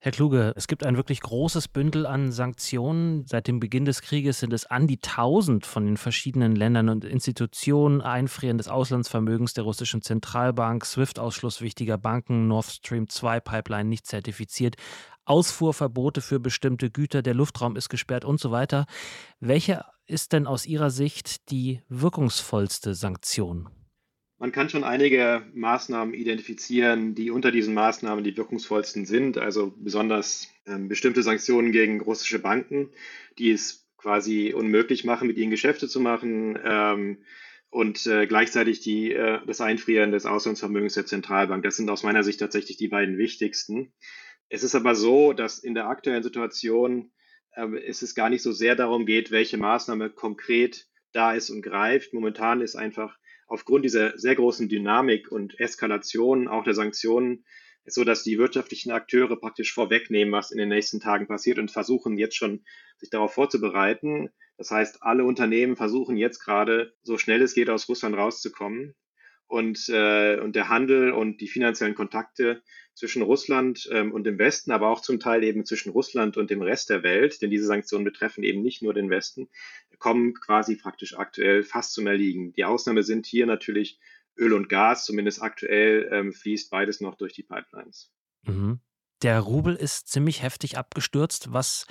Herr 0.05 0.11
Kluge, 0.11 0.53
es 0.57 0.67
gibt 0.67 0.85
ein 0.85 0.97
wirklich 0.97 1.21
großes 1.21 1.69
Bündel 1.69 2.07
an 2.07 2.33
Sanktionen. 2.33 3.25
Seit 3.25 3.47
dem 3.47 3.61
Beginn 3.61 3.85
des 3.85 4.03
Krieges 4.03 4.41
sind 4.41 4.53
es 4.53 4.67
an 4.67 4.89
die 4.89 4.99
1000 5.01 5.65
von 5.65 5.87
den 5.87 5.97
verschiedenen 5.97 6.57
Ländern 6.57 6.89
und 6.89 7.05
Institutionen, 7.05 8.01
Einfrieren 8.01 8.59
des 8.59 8.67
Auslandsvermögens 8.67 9.55
der 9.55 9.63
russischen 9.63 10.03
Zentralbank, 10.03 10.85
SWIFT-Ausschluss 10.85 11.61
wichtiger 11.61 11.99
Banken, 11.99 12.49
Nord 12.49 12.65
Stream 12.65 13.09
2 13.09 13.39
Pipeline 13.39 13.89
nicht 13.89 14.09
zertifiziert, 14.09 14.75
Ausfuhrverbote 15.25 16.21
für 16.21 16.41
bestimmte 16.41 16.91
Güter, 16.91 17.23
der 17.23 17.35
Luftraum 17.35 17.77
ist 17.77 17.89
gesperrt 17.89 18.25
und 18.25 18.41
so 18.41 18.51
weiter. 18.51 18.87
Welche 19.39 19.85
ist 20.07 20.33
denn 20.33 20.49
aus 20.49 20.67
Ihrer 20.67 20.91
Sicht 20.91 21.49
die 21.53 21.81
wirkungsvollste 21.89 22.97
Sanktion? 22.97 23.69
Man 24.43 24.51
kann 24.51 24.69
schon 24.69 24.83
einige 24.83 25.47
Maßnahmen 25.55 26.15
identifizieren, 26.15 27.15
die 27.15 27.31
unter 27.31 27.53
diesen 27.53 27.75
Maßnahmen 27.75 28.25
die 28.25 28.37
wirkungsvollsten 28.37 29.07
sind. 29.07 29.39
Also 29.39 29.73
besonders 29.77 30.49
ähm, 30.67 30.89
bestimmte 30.89 31.23
Sanktionen 31.23 31.71
gegen 31.71 32.01
russische 32.01 32.41
Banken, 32.41 32.91
die 33.39 33.53
es 33.53 33.87
quasi 33.97 34.53
unmöglich 34.53 35.05
machen, 35.05 35.29
mit 35.29 35.37
ihnen 35.39 35.53
Geschäfte 35.53 35.87
zu 35.87 36.01
machen. 36.01 36.59
Ähm, 36.61 37.19
und 37.71 38.05
äh, 38.09 38.27
gleichzeitig 38.27 38.81
die, 38.81 39.13
äh, 39.13 39.39
das 39.47 39.61
Einfrieren 39.61 40.11
des 40.11 40.27
Auslandsvermögens 40.27 40.95
der 40.95 41.07
Zentralbank. 41.07 41.63
Das 41.63 41.77
sind 41.77 41.89
aus 41.89 42.03
meiner 42.03 42.25
Sicht 42.25 42.41
tatsächlich 42.41 42.77
die 42.77 42.89
beiden 42.89 43.19
wichtigsten. 43.19 43.93
Es 44.49 44.65
ist 44.65 44.75
aber 44.75 44.97
so, 44.97 45.35
dass 45.35 45.61
in 45.61 45.75
der 45.75 45.87
aktuellen 45.87 46.25
Situation 46.25 47.13
äh, 47.53 47.79
es 47.87 48.03
ist 48.03 48.17
gar 48.17 48.29
nicht 48.29 48.43
so 48.43 48.51
sehr 48.51 48.75
darum 48.75 49.07
geht, 49.07 49.31
welche 49.31 49.57
Maßnahme 49.57 50.11
konkret 50.11 50.89
da 51.13 51.33
ist 51.33 51.49
und 51.49 51.63
greift. 51.63 52.13
Momentan 52.13 52.61
ist 52.61 52.75
einfach 52.75 53.17
aufgrund 53.53 53.85
dieser 53.85 54.19
sehr 54.19 54.35
großen 54.35 54.71
Dynamik 54.71 55.31
und 55.31 55.61
Eskalation 55.61 56.49
auch 56.49 56.65
der 56.65 56.73
Sanktionen 56.73 57.45
ist 57.85 57.97
so, 57.97 58.03
dass 58.03 58.23
die 58.23 58.39
wirtschaftlichen 58.39 58.93
Akteure 58.93 59.37
praktisch 59.37 59.75
vorwegnehmen, 59.75 60.33
was 60.33 60.53
in 60.53 60.59
den 60.59 60.71
nächsten 60.71 61.01
Tagen 61.01 61.27
passiert 61.27 61.59
und 61.59 61.71
versuchen 61.71 62.17
jetzt 62.17 62.35
schon 62.35 62.65
sich 62.97 63.11
darauf 63.11 63.35
vorzubereiten. 63.35 64.31
Das 64.57 64.71
heißt, 64.71 65.03
alle 65.03 65.25
Unternehmen 65.25 65.77
versuchen 65.77 66.17
jetzt 66.17 66.39
gerade 66.39 66.95
so 67.03 67.19
schnell 67.19 67.43
es 67.43 67.53
geht 67.53 67.69
aus 67.69 67.91
Russland 67.91 68.17
rauszukommen 68.17 68.95
und, 69.49 69.87
äh, 69.91 70.39
und 70.41 70.57
der 70.57 70.71
Handel 70.71 71.13
und 71.13 71.43
die 71.43 71.49
finanziellen 71.49 71.95
Kontakte 71.95 72.63
zwischen 72.95 73.21
Russland 73.21 73.87
ähm, 73.93 74.13
und 74.13 74.25
dem 74.25 74.39
Westen, 74.39 74.71
aber 74.71 74.89
auch 74.89 75.01
zum 75.01 75.21
Teil 75.21 75.45
eben 75.45 75.67
zwischen 75.67 75.91
Russland 75.91 76.39
und 76.39 76.51
dem 76.51 76.63
Rest 76.63 76.89
der 76.89 77.03
Welt, 77.03 77.43
denn 77.43 77.51
diese 77.51 77.67
Sanktionen 77.67 78.05
betreffen 78.05 78.45
eben 78.45 78.63
nicht 78.63 78.83
nur 78.83 78.95
den 78.95 79.11
Westen, 79.11 79.49
kommen 79.99 80.35
quasi 80.35 80.77
praktisch 80.77 81.17
aktuell 81.19 81.63
fast 81.63 81.93
zum 81.93 82.07
Erliegen. 82.07 82.53
Die 82.53 82.65
Ausnahme 82.65 83.03
sind 83.03 83.27
hier 83.27 83.47
natürlich 83.47 83.99
Öl 84.37 84.53
und 84.53 84.69
Gas, 84.69 85.05
zumindest 85.05 85.43
aktuell 85.43 86.09
ähm, 86.11 86.33
fließt 86.33 86.71
beides 86.71 87.01
noch 87.01 87.17
durch 87.17 87.33
die 87.35 87.43
Pipelines. 87.43 88.11
Mhm. 88.43 88.81
Der 89.23 89.41
Rubel 89.41 89.77
ist 89.77 90.09
ziemlich 90.09 90.43
heftig 90.43 90.77
abgestürzt. 90.77 91.53
Was 91.53 91.87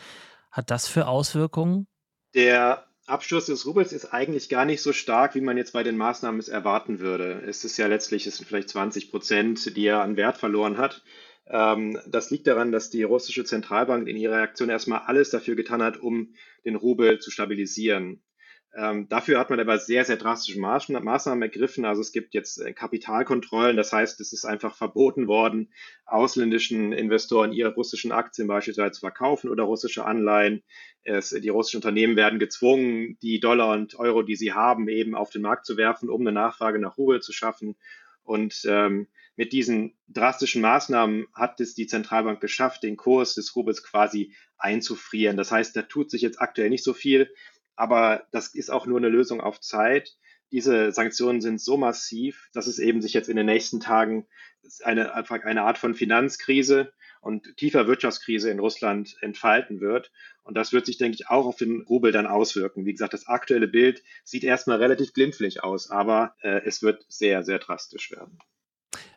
hat 0.52 0.70
das 0.70 0.88
für 0.88 1.08
Auswirkungen? 1.08 1.88
Der 2.34 2.88
Absturz 3.06 3.48
des 3.48 3.66
Rubels 3.66 3.94
ist 3.94 4.14
eigentlich 4.14 4.50
gar 4.50 4.66
nicht 4.66 4.82
so 4.82 4.94
stark, 4.94 5.36
wie 5.36 5.42
man 5.42 5.58
jetzt 5.58 5.74
bei 5.74 5.84
den 5.84 5.98
Maßnahmen 5.98 6.40
es 6.40 6.50
erwarten 6.50 7.00
würde. 7.00 7.42
Es 7.46 7.64
ist 7.64 7.78
ja 7.78 7.88
letztlich, 7.88 8.28
es 8.28 8.38
sind 8.38 8.48
vielleicht 8.48 8.70
20 8.70 9.12
Prozent, 9.12 9.76
die 9.76 9.86
er 9.86 10.02
an 10.02 10.18
Wert 10.18 10.38
verloren 10.38 10.78
hat. 10.78 11.04
Ähm, 11.48 12.00
das 12.08 12.32
liegt 12.32 12.48
daran, 12.48 12.72
dass 12.72 12.90
die 12.90 13.04
russische 13.04 13.44
Zentralbank 13.44 14.08
in 14.08 14.18
ihrer 14.18 14.38
Reaktion 14.38 14.70
erstmal 14.70 15.02
alles 15.06 15.30
dafür 15.30 15.56
getan 15.56 15.82
hat, 15.82 15.98
um 15.98 16.34
den 16.66 16.76
Rubel 16.76 17.20
zu 17.20 17.32
stabilisieren. 17.32 18.22
Ähm, 18.74 19.10
dafür 19.10 19.38
hat 19.38 19.50
man 19.50 19.60
aber 19.60 19.78
sehr, 19.80 20.06
sehr 20.06 20.16
drastische 20.16 20.60
Maßnahmen 20.60 21.42
ergriffen. 21.42 21.84
Also 21.84 22.00
es 22.00 22.14
gibt 22.14 22.34
jetzt 22.34 22.62
äh, 22.62 22.72
Kapitalkontrollen. 22.72 23.76
Das 23.76 23.92
heißt, 23.92 24.22
es 24.22 24.32
ist 24.32 24.46
einfach 24.46 24.76
verboten 24.78 25.28
worden, 25.28 25.74
ausländischen 26.06 26.94
Investoren 26.94 27.52
ihre 27.52 27.74
russischen 27.74 28.14
Aktien 28.14 28.48
beispielsweise 28.48 28.94
zu 28.94 29.02
verkaufen 29.02 29.50
oder 29.50 29.64
russische 29.64 30.06
Anleihen. 30.06 30.64
Es, 31.04 31.32
die 31.32 31.50
russischen 31.50 31.80
Unternehmen 31.80 32.16
werden 32.16 32.40
gezwungen, 32.40 33.18
die 33.22 33.42
Dollar 33.42 33.74
und 33.74 33.96
Euro, 34.00 34.22
die 34.22 34.38
sie 34.38 34.54
haben, 34.54 34.88
eben 34.88 35.16
auf 35.16 35.32
den 35.32 35.42
Markt 35.42 35.66
zu 35.66 35.76
werfen, 35.76 36.10
um 36.10 36.22
eine 36.22 36.32
Nachfrage 36.32 36.80
nach 36.80 36.98
Rubel 36.98 37.22
zu 37.22 37.34
schaffen. 37.34 37.76
Und 38.32 38.62
ähm, 38.64 39.10
mit 39.36 39.52
diesen 39.52 39.98
drastischen 40.08 40.62
Maßnahmen 40.62 41.28
hat 41.34 41.60
es 41.60 41.76
die 41.76 41.86
Zentralbank 41.86 42.40
geschafft, 42.40 42.82
den 42.82 42.96
Kurs 42.96 43.36
des 43.36 43.54
Rubels 43.58 43.84
quasi 43.84 44.34
einzufrieren. 44.58 45.36
Das 45.36 45.52
heißt, 45.52 45.76
da 45.76 45.82
tut 45.82 46.10
sich 46.10 46.22
jetzt 46.22 46.40
aktuell 46.40 46.70
nicht 46.70 46.86
so 46.86 46.94
viel. 46.94 47.34
Aber 47.76 48.26
das 48.32 48.56
ist 48.56 48.72
auch 48.72 48.86
nur 48.86 49.00
eine 49.00 49.10
Lösung 49.10 49.42
auf 49.42 49.60
Zeit. 49.60 50.16
Diese 50.50 50.94
Sanktionen 50.94 51.42
sind 51.42 51.60
so 51.60 51.76
massiv, 51.76 52.48
dass 52.54 52.68
es 52.68 52.80
eben 52.80 53.02
sich 53.02 53.14
jetzt 53.14 53.28
in 53.28 53.36
den 53.36 53.48
nächsten 53.48 53.82
Tagen 53.82 54.28
eine, 54.82 55.14
eine 55.14 55.64
Art 55.64 55.78
von 55.78 55.94
Finanzkrise 55.94 56.94
und 57.22 57.56
tiefer 57.56 57.88
Wirtschaftskrise 57.88 58.50
in 58.50 58.60
Russland 58.60 59.16
entfalten 59.22 59.80
wird. 59.80 60.12
Und 60.44 60.58
das 60.58 60.74
wird 60.74 60.88
sich, 60.88 60.98
denke 60.98 61.16
ich, 61.16 61.30
auch 61.30 61.46
auf 61.46 61.58
den 61.58 61.82
Rubel 61.82 62.12
dann 62.12 62.28
auswirken. 62.28 62.86
Wie 62.86 62.92
gesagt, 62.92 63.14
das 63.14 63.28
aktuelle 63.28 63.68
Bild 63.68 64.04
sieht 64.24 64.44
erstmal 64.44 64.78
relativ 64.78 65.14
glimpflich 65.14 65.64
aus, 65.64 65.90
aber 65.90 66.36
äh, 66.42 66.62
es 66.66 66.82
wird 66.82 67.06
sehr, 67.08 67.44
sehr 67.44 67.60
drastisch 67.60 68.12
werden. 68.12 68.40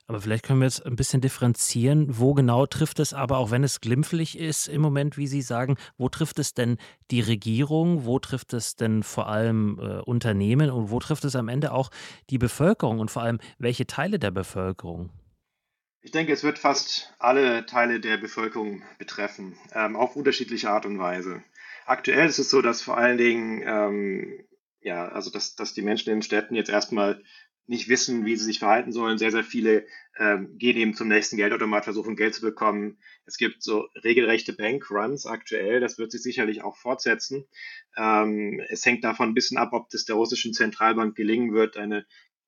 Aber 0.07 0.21
vielleicht 0.21 0.45
können 0.45 0.61
wir 0.61 0.67
jetzt 0.67 0.85
ein 0.85 0.97
bisschen 0.97 1.23
differenzieren. 1.23 2.07
Wo 2.19 2.35
genau 2.35 2.67
trifft 2.67 3.01
es 3.01 3.15
aber, 3.15 3.39
auch 3.39 3.51
wenn 3.51 3.65
es 3.65 3.81
glimpflich 3.81 4.39
ist 4.39 4.69
im 4.69 4.83
Moment, 4.83 5.17
wie 5.17 5.27
Sie 5.27 5.41
sagen, 5.41 5.77
wo 5.97 6.11
trifft 6.11 6.39
es 6.39 6.53
denn 6.53 6.77
die 7.11 7.23
Regierung? 7.23 8.05
Wo 8.05 8.19
trifft 8.19 8.53
es 8.53 8.77
denn 8.77 9.03
vor 9.03 9.29
allem 9.29 9.79
äh, 9.81 10.01
Unternehmen? 10.01 10.71
Und 10.71 10.91
wo 10.91 10.99
trifft 10.99 11.25
es 11.25 11.37
am 11.37 11.49
Ende 11.49 11.73
auch 11.73 11.91
die 12.29 12.39
Bevölkerung? 12.39 13.01
Und 13.01 13.11
vor 13.11 13.23
allem, 13.23 13.39
welche 13.59 13.87
Teile 13.87 14.19
der 14.19 14.31
Bevölkerung? 14.31 15.11
Ich 16.05 16.11
denke, 16.11 16.35
es 16.35 16.45
wird 16.45 16.59
fast 16.59 17.15
alle 17.19 17.65
Teile 17.65 17.99
der 17.99 18.19
Bevölkerung 18.19 18.83
betreffen, 18.99 19.57
ähm, 19.73 19.97
auf 19.97 20.17
unterschiedliche 20.17 20.69
Art 20.69 20.85
und 20.85 20.99
Weise. 20.99 21.43
Aktuell 21.87 22.29
ist 22.29 22.39
es 22.39 22.51
so, 22.51 22.61
dass 22.61 22.83
vor 22.83 22.99
allen 22.99 23.17
Dingen, 23.17 23.63
ähm, 23.65 24.45
ja, 24.83 25.09
also 25.09 25.31
dass, 25.31 25.57
dass 25.57 25.73
die 25.73 25.81
Menschen 25.81 26.11
in 26.11 26.17
den 26.17 26.23
Städten 26.23 26.57
jetzt 26.57 26.69
erstmal 26.69 27.23
nicht 27.67 27.89
wissen, 27.89 28.27
wie 28.27 28.37
sie 28.37 28.45
sich 28.45 28.59
verhalten 28.59 28.93
sollen. 28.93 29.17
Sehr, 29.17 29.31
sehr 29.31 29.45
viele 29.45 29.87
ähm, 30.19 30.59
gehen 30.59 30.77
eben 30.77 30.93
zum 30.93 31.09
nächsten 31.09 31.39
Geldautomat, 31.39 31.85
versuchen 31.85 32.17
Geld 32.17 32.35
zu 32.35 32.43
bekommen. 32.43 32.99
Es 33.25 33.39
gibt 33.39 33.63
so 33.63 33.89
regelrechte 34.05 34.53
Bankruns 34.53 35.25
aktuell. 35.25 35.81
Das 35.81 35.97
wird 35.97 36.13
sich 36.13 36.23
sicherlich 36.23 36.63
auch 36.63 36.77
fortsetzen. 36.77 37.47
Ähm, 37.97 38.61
es 38.69 38.85
hängt 38.85 39.05
davon 39.05 39.31
ein 39.31 39.35
bisschen 39.35 39.57
ab, 39.57 39.71
ob 39.73 39.89
das 39.89 40.05
der 40.05 40.17
russischen 40.17 40.53
Zentralbank 40.53 41.17
gelingen 41.17 41.55
wird, 41.55 41.79
eine 41.79 42.05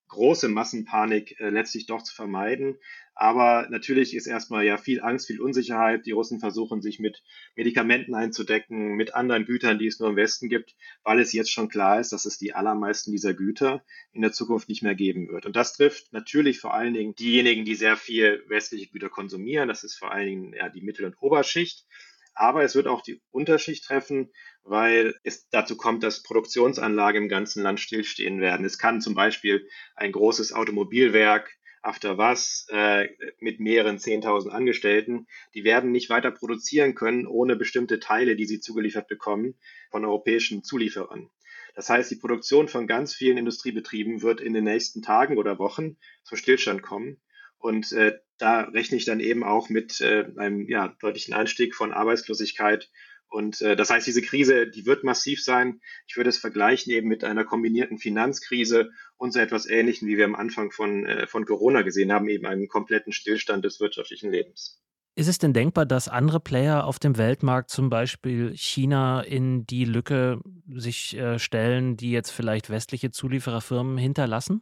große 0.08 0.48
Massenpanik 0.48 1.40
äh, 1.40 1.48
letztlich 1.48 1.86
doch 1.86 2.02
zu 2.02 2.14
vermeiden. 2.14 2.76
Aber 3.18 3.66
natürlich 3.70 4.14
ist 4.14 4.26
erstmal 4.26 4.66
ja 4.66 4.76
viel 4.76 5.00
Angst, 5.00 5.26
viel 5.26 5.40
Unsicherheit. 5.40 6.04
Die 6.04 6.12
Russen 6.12 6.38
versuchen 6.38 6.82
sich 6.82 7.00
mit 7.00 7.22
Medikamenten 7.54 8.14
einzudecken, 8.14 8.94
mit 8.94 9.14
anderen 9.14 9.46
Gütern, 9.46 9.78
die 9.78 9.86
es 9.86 9.98
nur 9.98 10.10
im 10.10 10.16
Westen 10.16 10.50
gibt, 10.50 10.76
weil 11.02 11.18
es 11.18 11.32
jetzt 11.32 11.50
schon 11.50 11.70
klar 11.70 11.98
ist, 11.98 12.12
dass 12.12 12.26
es 12.26 12.36
die 12.36 12.52
allermeisten 12.52 13.12
dieser 13.12 13.32
Güter 13.32 13.82
in 14.12 14.20
der 14.20 14.32
Zukunft 14.32 14.68
nicht 14.68 14.82
mehr 14.82 14.94
geben 14.94 15.28
wird. 15.28 15.46
Und 15.46 15.56
das 15.56 15.72
trifft 15.72 16.12
natürlich 16.12 16.60
vor 16.60 16.74
allen 16.74 16.92
Dingen 16.92 17.14
diejenigen, 17.14 17.64
die 17.64 17.74
sehr 17.74 17.96
viel 17.96 18.44
westliche 18.48 18.90
Güter 18.90 19.08
konsumieren. 19.08 19.68
Das 19.68 19.82
ist 19.82 19.96
vor 19.96 20.12
allen 20.12 20.26
Dingen 20.26 20.52
ja, 20.52 20.68
die 20.68 20.82
Mittel- 20.82 21.06
und 21.06 21.16
Oberschicht. 21.18 21.86
Aber 22.34 22.64
es 22.64 22.74
wird 22.74 22.86
auch 22.86 23.00
die 23.00 23.22
Unterschicht 23.30 23.86
treffen, 23.86 24.30
weil 24.62 25.14
es 25.22 25.48
dazu 25.48 25.78
kommt, 25.78 26.02
dass 26.02 26.22
Produktionsanlagen 26.22 27.22
im 27.22 27.28
ganzen 27.30 27.62
Land 27.62 27.80
stillstehen 27.80 28.42
werden. 28.42 28.66
Es 28.66 28.76
kann 28.76 29.00
zum 29.00 29.14
Beispiel 29.14 29.66
ein 29.94 30.12
großes 30.12 30.52
Automobilwerk 30.52 31.50
After 31.86 32.18
was 32.18 32.66
äh, 32.70 33.08
mit 33.38 33.60
mehreren 33.60 33.98
10.000 33.98 34.48
Angestellten, 34.48 35.28
die 35.54 35.62
werden 35.62 35.92
nicht 35.92 36.10
weiter 36.10 36.32
produzieren 36.32 36.96
können 36.96 37.28
ohne 37.28 37.54
bestimmte 37.54 38.00
Teile, 38.00 38.34
die 38.34 38.46
sie 38.46 38.58
zugeliefert 38.58 39.06
bekommen 39.06 39.54
von 39.92 40.04
europäischen 40.04 40.64
Zulieferern. 40.64 41.30
Das 41.76 41.88
heißt, 41.88 42.10
die 42.10 42.16
Produktion 42.16 42.66
von 42.66 42.88
ganz 42.88 43.14
vielen 43.14 43.36
Industriebetrieben 43.36 44.22
wird 44.22 44.40
in 44.40 44.52
den 44.52 44.64
nächsten 44.64 45.00
Tagen 45.00 45.38
oder 45.38 45.60
Wochen 45.60 45.96
zum 46.24 46.36
Stillstand 46.36 46.82
kommen. 46.82 47.20
Und 47.58 47.92
äh, 47.92 48.18
da 48.38 48.62
rechne 48.62 48.96
ich 48.96 49.04
dann 49.04 49.20
eben 49.20 49.44
auch 49.44 49.68
mit 49.68 50.00
äh, 50.00 50.26
einem 50.36 50.68
ja, 50.68 50.96
deutlichen 51.00 51.34
Anstieg 51.34 51.76
von 51.76 51.92
Arbeitslosigkeit. 51.92 52.90
Und 53.28 53.60
äh, 53.60 53.76
das 53.76 53.90
heißt, 53.90 54.06
diese 54.06 54.22
Krise, 54.22 54.68
die 54.68 54.86
wird 54.86 55.04
massiv 55.04 55.42
sein. 55.42 55.80
Ich 56.06 56.16
würde 56.16 56.30
es 56.30 56.38
vergleichen 56.38 56.92
eben 56.92 57.08
mit 57.08 57.24
einer 57.24 57.44
kombinierten 57.44 57.98
Finanzkrise 57.98 58.90
und 59.16 59.32
so 59.32 59.40
etwas 59.40 59.66
Ähnlichem, 59.66 60.08
wie 60.08 60.16
wir 60.16 60.24
am 60.24 60.34
Anfang 60.34 60.70
von, 60.70 61.06
äh, 61.06 61.26
von 61.26 61.44
Corona 61.44 61.82
gesehen 61.82 62.12
haben, 62.12 62.28
eben 62.28 62.46
einen 62.46 62.68
kompletten 62.68 63.12
Stillstand 63.12 63.64
des 63.64 63.80
wirtschaftlichen 63.80 64.30
Lebens. 64.30 64.80
Ist 65.18 65.28
es 65.28 65.38
denn 65.38 65.54
denkbar, 65.54 65.86
dass 65.86 66.08
andere 66.08 66.40
Player 66.40 66.84
auf 66.84 66.98
dem 66.98 67.16
Weltmarkt, 67.16 67.70
zum 67.70 67.88
Beispiel 67.88 68.52
China, 68.54 69.22
in 69.22 69.66
die 69.66 69.86
Lücke 69.86 70.40
sich 70.68 71.16
äh, 71.16 71.38
stellen, 71.38 71.96
die 71.96 72.10
jetzt 72.10 72.30
vielleicht 72.30 72.68
westliche 72.68 73.10
Zuliefererfirmen 73.10 73.96
hinterlassen? 73.96 74.60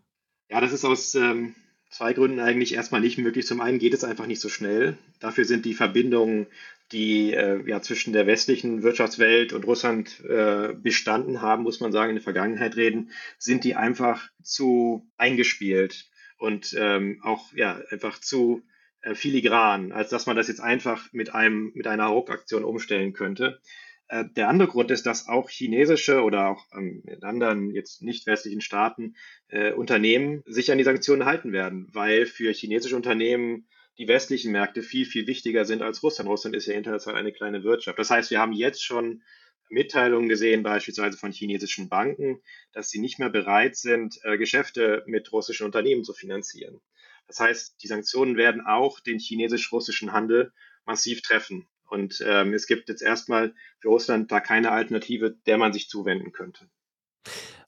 Ja, 0.49 0.61
das 0.61 0.73
ist 0.73 0.85
aus 0.85 1.17
ähm, 1.17 1.57
zwei 1.91 2.13
Gründen 2.13 2.39
eigentlich 2.39 2.75
erstmal 2.75 3.01
nicht 3.01 3.19
möglich. 3.19 3.49
Zum 3.49 3.61
einen 3.61 3.81
geht 3.81 3.95
es 3.95 4.05
einfach 4.05 4.27
nicht 4.27 4.41
so 4.41 4.49
schnell. 4.49 4.97
Dafür 5.19 5.45
sind 5.45 5.65
die 5.65 5.75
Verbindungen, 5.75 6.47
die 6.93 7.33
äh, 7.33 7.69
ja 7.69 7.81
zwischen 7.81 8.13
der 8.13 8.27
westlichen 8.27 8.83
Wirtschaftswelt 8.83 9.53
und 9.53 9.67
Russland 9.67 10.21
äh, 10.29 10.75
bestanden 10.75 11.41
haben, 11.41 11.63
muss 11.63 11.81
man 11.81 11.93
sagen, 11.93 12.11
in 12.11 12.17
der 12.17 12.23
Vergangenheit 12.23 12.77
reden, 12.77 13.11
sind 13.39 13.65
die 13.65 13.75
einfach 13.75 14.29
zu 14.43 15.11
eingespielt 15.17 16.11
und 16.39 16.75
ähm, 16.79 17.21
auch 17.23 17.53
ja 17.55 17.81
einfach 17.91 18.19
zu 18.21 18.63
äh, 19.01 19.15
filigran, 19.15 19.93
als 19.93 20.11
dass 20.11 20.27
man 20.27 20.37
das 20.37 20.49
jetzt 20.49 20.61
einfach 20.61 21.13
mit 21.13 21.35
einem 21.35 21.73
mit 21.75 21.87
einer 21.87 22.07
Ruckaktion 22.07 22.65
umstellen 22.65 23.13
könnte. 23.13 23.61
Äh, 24.09 24.25
der 24.37 24.49
andere 24.49 24.69
Grund 24.69 24.91
ist, 24.91 25.07
dass 25.07 25.29
auch 25.29 25.49
chinesische 25.49 26.23
oder 26.23 26.49
auch 26.49 26.67
ähm, 26.75 27.03
in 27.07 27.23
anderen 27.23 27.71
jetzt 27.71 28.03
nicht 28.03 28.27
westlichen 28.27 28.61
Staaten 28.61 29.17
äh, 29.49 29.73
Unternehmen 29.73 30.43
sich 30.47 30.71
an 30.71 30.79
die 30.79 30.85
Sanktionen 30.85 31.25
halten 31.25 31.53
werden, 31.53 31.89
weil 31.93 32.27
für 32.27 32.53
chinesische 32.53 32.97
Unternehmen 32.97 33.67
die 33.99 34.09
westlichen 34.09 34.53
Märkte 34.53 34.83
viel, 34.83 35.07
viel 35.07 35.27
wichtiger 35.27 35.65
sind 35.65 35.83
als 35.83 36.03
Russland. 36.03 36.29
Russland 36.29 36.57
ist 36.57 36.67
ja 36.67 36.75
international 36.75 37.21
eine 37.21 37.33
kleine 37.33 37.63
Wirtschaft. 37.63 37.99
Das 37.99 38.11
heißt, 38.11 38.31
wir 38.31 38.41
haben 38.41 38.53
jetzt 38.53 38.83
schon 38.83 39.23
Mitteilungen 39.69 40.29
gesehen, 40.29 40.63
beispielsweise 40.63 41.17
von 41.17 41.33
chinesischen 41.33 41.89
Banken, 41.89 42.41
dass 42.73 42.91
sie 42.91 43.01
nicht 43.01 43.19
mehr 43.19 43.31
bereit 43.31 43.77
sind, 43.77 44.19
äh, 44.23 44.37
Geschäfte 44.37 45.03
mit 45.07 45.33
russischen 45.33 45.65
Unternehmen 45.65 46.05
zu 46.05 46.13
finanzieren. 46.13 46.81
Das 47.27 47.41
heißt, 47.41 47.83
die 47.83 47.87
Sanktionen 47.87 48.37
werden 48.37 48.67
auch 48.67 49.01
den 49.01 49.19
chinesisch-russischen 49.19 50.13
Handel 50.13 50.53
massiv 50.85 51.23
treffen. 51.23 51.67
Und 51.89 52.23
ähm, 52.27 52.53
es 52.53 52.67
gibt 52.67 52.89
jetzt 52.89 53.03
erstmal 53.03 53.55
für 53.81 53.89
Russland 53.89 54.31
da 54.31 54.41
keine 54.41 54.73
Alternative, 54.73 55.37
der 55.47 55.59
man 55.59 55.73
sich 55.73 55.89
zuwenden 55.89 56.33
könnte. 56.33 56.69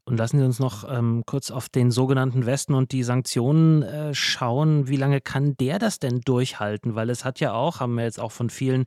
Und 0.09 0.19
lassen 0.19 0.39
Sie 0.39 0.45
uns 0.45 0.61
noch 0.61 0.89
ähm, 0.89 1.25
kurz 1.27 1.51
auf 1.51 1.69
den 1.69 1.91
sogenannten 1.91 2.47
Westen 2.47 2.75
und 2.75 2.93
die 2.93 3.03
Sanktionen 3.03 3.83
äh, 3.83 4.15
schauen. 4.15 4.87
Wie 4.87 4.97
lange 4.97 5.21
kann 5.21 5.57
der 5.57 5.81
das 5.81 5.99
denn 5.99 6.21
durchhalten? 6.21 6.95
Weil 6.95 7.11
es 7.11 7.25
hat 7.25 7.41
ja 7.41 7.55
auch, 7.55 7.81
haben 7.81 7.97
wir 7.97 8.05
jetzt 8.05 8.21
auch 8.21 8.31
von 8.31 8.49
vielen 8.49 8.85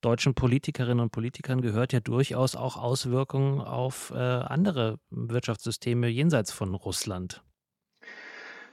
deutschen 0.00 0.34
Politikerinnen 0.34 0.98
und 0.98 1.12
Politikern 1.12 1.60
gehört, 1.60 1.92
ja 1.92 2.00
durchaus 2.00 2.56
auch 2.56 2.76
Auswirkungen 2.76 3.60
auf 3.60 4.10
äh, 4.10 4.18
andere 4.18 4.98
Wirtschaftssysteme 5.10 6.08
jenseits 6.08 6.50
von 6.50 6.74
Russland. 6.74 7.44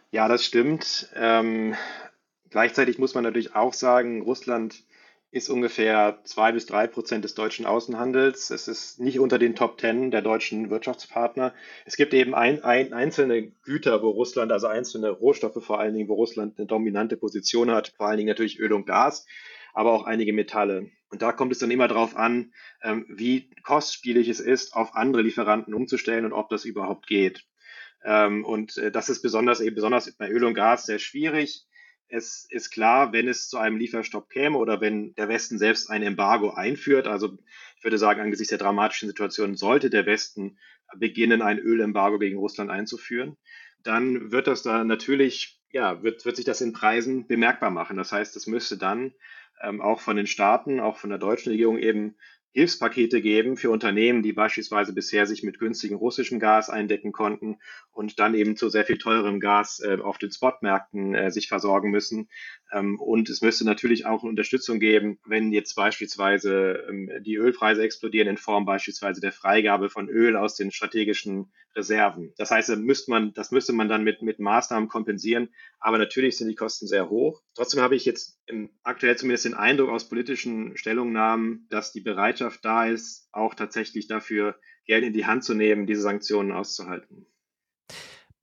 Ja, 0.09 0.27
das 0.27 0.43
stimmt. 0.43 1.09
Ähm, 1.15 1.75
gleichzeitig 2.49 2.97
muss 2.97 3.13
man 3.13 3.23
natürlich 3.23 3.53
auch 3.53 3.73
sagen, 3.73 4.23
Russland 4.23 4.83
ist 5.33 5.49
ungefähr 5.49 6.19
zwei 6.25 6.51
bis 6.51 6.67
drei 6.67 6.85
Prozent 6.85 7.23
des 7.23 7.33
deutschen 7.33 7.65
Außenhandels. 7.65 8.51
Es 8.51 8.67
ist 8.67 8.99
nicht 8.99 9.19
unter 9.19 9.39
den 9.39 9.55
Top 9.55 9.79
Ten 9.79 10.11
der 10.11 10.21
deutschen 10.21 10.69
Wirtschaftspartner. 10.69 11.55
Es 11.85 11.95
gibt 11.95 12.13
eben 12.13 12.35
ein, 12.35 12.63
ein, 12.63 12.93
einzelne 12.93 13.47
Güter, 13.63 14.03
wo 14.03 14.11
Russland, 14.11 14.51
also 14.51 14.67
einzelne 14.67 15.09
Rohstoffe 15.09 15.63
vor 15.65 15.79
allen 15.79 15.95
Dingen, 15.95 16.07
wo 16.07 16.13
Russland 16.13 16.59
eine 16.59 16.67
dominante 16.67 17.17
Position 17.17 17.71
hat, 17.71 17.93
vor 17.97 18.07
allen 18.07 18.17
Dingen 18.17 18.27
natürlich 18.27 18.59
Öl 18.59 18.73
und 18.73 18.85
Gas, 18.85 19.25
aber 19.73 19.91
auch 19.93 20.03
einige 20.03 20.33
Metalle. 20.33 20.91
Und 21.09 21.23
da 21.23 21.31
kommt 21.31 21.51
es 21.51 21.57
dann 21.57 21.71
immer 21.71 21.87
darauf 21.87 22.15
an, 22.15 22.53
ähm, 22.83 23.07
wie 23.09 23.49
kostspielig 23.63 24.29
es 24.29 24.39
ist, 24.39 24.75
auf 24.75 24.93
andere 24.93 25.23
Lieferanten 25.23 25.73
umzustellen 25.73 26.25
und 26.25 26.33
ob 26.33 26.49
das 26.49 26.63
überhaupt 26.63 27.07
geht. 27.07 27.43
Ähm, 28.05 28.45
und 28.45 28.77
äh, 28.77 28.91
das 28.91 29.09
ist 29.09 29.23
besonders 29.23 29.61
eben 29.61 29.73
besonders 29.73 30.11
bei 30.11 30.29
Öl 30.29 30.43
und 30.43 30.53
Gas 30.53 30.85
sehr 30.85 30.99
schwierig 30.99 31.65
es 32.13 32.45
ist 32.51 32.69
klar, 32.69 33.11
wenn 33.11 33.27
es 33.27 33.49
zu 33.49 33.57
einem 33.57 33.77
Lieferstopp 33.77 34.29
käme 34.29 34.59
oder 34.59 34.79
wenn 34.81 35.15
der 35.15 35.29
Westen 35.29 35.57
selbst 35.57 35.89
ein 35.89 36.03
Embargo 36.03 36.51
einführt, 36.51 37.07
also 37.07 37.39
ich 37.75 37.83
würde 37.83 37.97
sagen, 37.97 38.21
angesichts 38.21 38.49
der 38.49 38.59
dramatischen 38.59 39.09
Situation 39.09 39.55
sollte 39.55 39.89
der 39.89 40.05
Westen 40.05 40.59
beginnen, 40.95 41.41
ein 41.41 41.57
Ölembargo 41.57 42.19
gegen 42.19 42.37
Russland 42.37 42.69
einzuführen, 42.69 43.35
dann 43.81 44.31
wird 44.31 44.45
das 44.45 44.61
da 44.61 44.83
natürlich, 44.83 45.59
ja, 45.71 46.03
wird, 46.03 46.23
wird 46.23 46.35
sich 46.35 46.45
das 46.45 46.61
in 46.61 46.71
Preisen 46.71 47.25
bemerkbar 47.25 47.71
machen. 47.71 47.97
Das 47.97 48.11
heißt, 48.11 48.35
es 48.35 48.45
müsste 48.45 48.77
dann 48.77 49.13
ähm, 49.63 49.81
auch 49.81 49.99
von 49.99 50.15
den 50.15 50.27
Staaten, 50.27 50.79
auch 50.79 50.97
von 50.97 51.09
der 51.09 51.19
deutschen 51.19 51.49
Regierung 51.49 51.79
eben 51.79 52.15
Hilfspakete 52.53 53.19
geben 53.19 53.57
für 53.57 53.71
Unternehmen, 53.71 54.21
die 54.21 54.31
beispielsweise 54.31 54.93
bisher 54.93 55.25
sich 55.25 55.41
mit 55.41 55.57
günstigem 55.57 55.97
russischem 55.97 56.39
Gas 56.39 56.69
eindecken 56.69 57.11
konnten 57.11 57.57
und 57.91 58.19
dann 58.19 58.35
eben 58.35 58.55
zu 58.55 58.69
sehr 58.69 58.85
viel 58.85 58.99
teurem 58.99 59.39
Gas 59.39 59.79
äh, 59.79 59.97
auf 59.99 60.19
den 60.19 60.31
Spotmärkten 60.31 61.15
äh, 61.15 61.31
sich 61.31 61.47
versorgen 61.47 61.89
müssen. 61.89 62.29
Ähm, 62.71 62.99
und 62.99 63.27
es 63.29 63.41
müsste 63.41 63.65
natürlich 63.65 64.05
auch 64.05 64.21
Unterstützung 64.21 64.79
geben, 64.79 65.17
wenn 65.25 65.51
jetzt 65.51 65.73
beispielsweise 65.73 66.85
ähm, 66.87 67.09
die 67.21 67.35
Ölpreise 67.35 67.81
explodieren 67.81 68.27
in 68.27 68.37
Form 68.37 68.65
beispielsweise 68.65 69.19
der 69.19 69.31
Freigabe 69.31 69.89
von 69.89 70.07
Öl 70.07 70.37
aus 70.37 70.55
den 70.55 70.69
strategischen 70.69 71.51
Reserven. 71.75 72.33
Das 72.37 72.51
heißt, 72.51 72.69
müsste 72.77 73.09
man, 73.09 73.33
das 73.33 73.49
müsste 73.49 73.73
man 73.73 73.89
dann 73.89 74.03
mit, 74.03 74.21
mit 74.21 74.39
Maßnahmen 74.39 74.87
kompensieren. 74.89 75.49
Aber 75.79 75.97
natürlich 75.97 76.37
sind 76.37 76.49
die 76.49 76.55
Kosten 76.55 76.87
sehr 76.87 77.09
hoch. 77.09 77.41
Trotzdem 77.55 77.81
habe 77.81 77.95
ich 77.95 78.05
jetzt 78.05 78.39
aktuell 78.83 79.17
zumindest 79.17 79.45
den 79.45 79.53
Eindruck 79.53 79.89
aus 79.89 80.09
politischen 80.09 80.77
Stellungnahmen, 80.77 81.67
dass 81.69 81.91
die 81.91 82.01
Bereitschaft 82.01 82.63
da 82.65 82.85
ist, 82.85 83.29
auch 83.31 83.55
tatsächlich 83.55 84.07
dafür 84.07 84.59
Geld 84.85 85.03
in 85.03 85.13
die 85.13 85.25
Hand 85.25 85.43
zu 85.43 85.53
nehmen, 85.53 85.87
diese 85.87 86.01
Sanktionen 86.01 86.51
auszuhalten. 86.51 87.25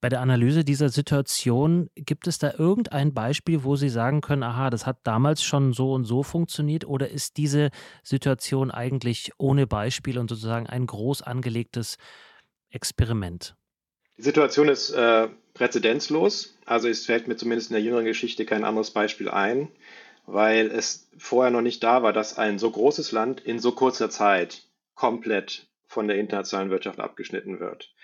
Bei 0.03 0.09
der 0.09 0.23
Analyse 0.23 0.65
dieser 0.65 0.89
Situation, 0.89 1.91
gibt 1.95 2.27
es 2.27 2.39
da 2.39 2.55
irgendein 2.57 3.13
Beispiel, 3.13 3.65
wo 3.65 3.77
Sie 3.77 3.91
sagen 3.91 4.23
können, 4.23 4.43
aha, 4.43 4.71
das 4.71 4.87
hat 4.87 5.01
damals 5.03 5.43
schon 5.43 5.75
so 5.75 5.93
und 5.93 6.05
so 6.05 6.23
funktioniert 6.23 6.87
oder 6.87 7.11
ist 7.11 7.37
diese 7.37 7.69
Situation 8.03 8.71
eigentlich 8.71 9.33
ohne 9.37 9.67
Beispiel 9.67 10.19
und 10.19 10.31
sozusagen 10.31 10.67
ein 10.67 10.87
groß 10.87 11.21
angelegtes 11.21 11.97
Experiment? 12.71 13.57
Die 14.21 14.25
Situation 14.27 14.69
ist 14.69 14.91
äh, 14.91 15.29
präzedenzlos. 15.55 16.55
Also 16.67 16.89
es 16.89 17.07
fällt 17.07 17.27
mir 17.27 17.37
zumindest 17.37 17.71
in 17.71 17.75
der 17.75 17.83
jüngeren 17.83 18.05
Geschichte 18.05 18.45
kein 18.45 18.65
anderes 18.65 18.91
Beispiel 18.91 19.31
ein, 19.31 19.69
weil 20.27 20.67
es 20.71 21.09
vorher 21.17 21.51
noch 21.51 21.63
nicht 21.63 21.83
da 21.83 22.03
war, 22.03 22.13
dass 22.13 22.37
ein 22.37 22.59
so 22.59 22.71
großes 22.71 23.13
Land 23.13 23.41
in 23.41 23.59
so 23.59 23.73
kurzer 23.73 24.11
Zeit 24.11 24.65
komplett 24.95 25.69
von 25.87 26.07
der 26.07 26.19
internationalen 26.19 26.69
Wirtschaft 26.69 27.01
abgeschnitten 27.01 27.61
wird. 27.61 27.95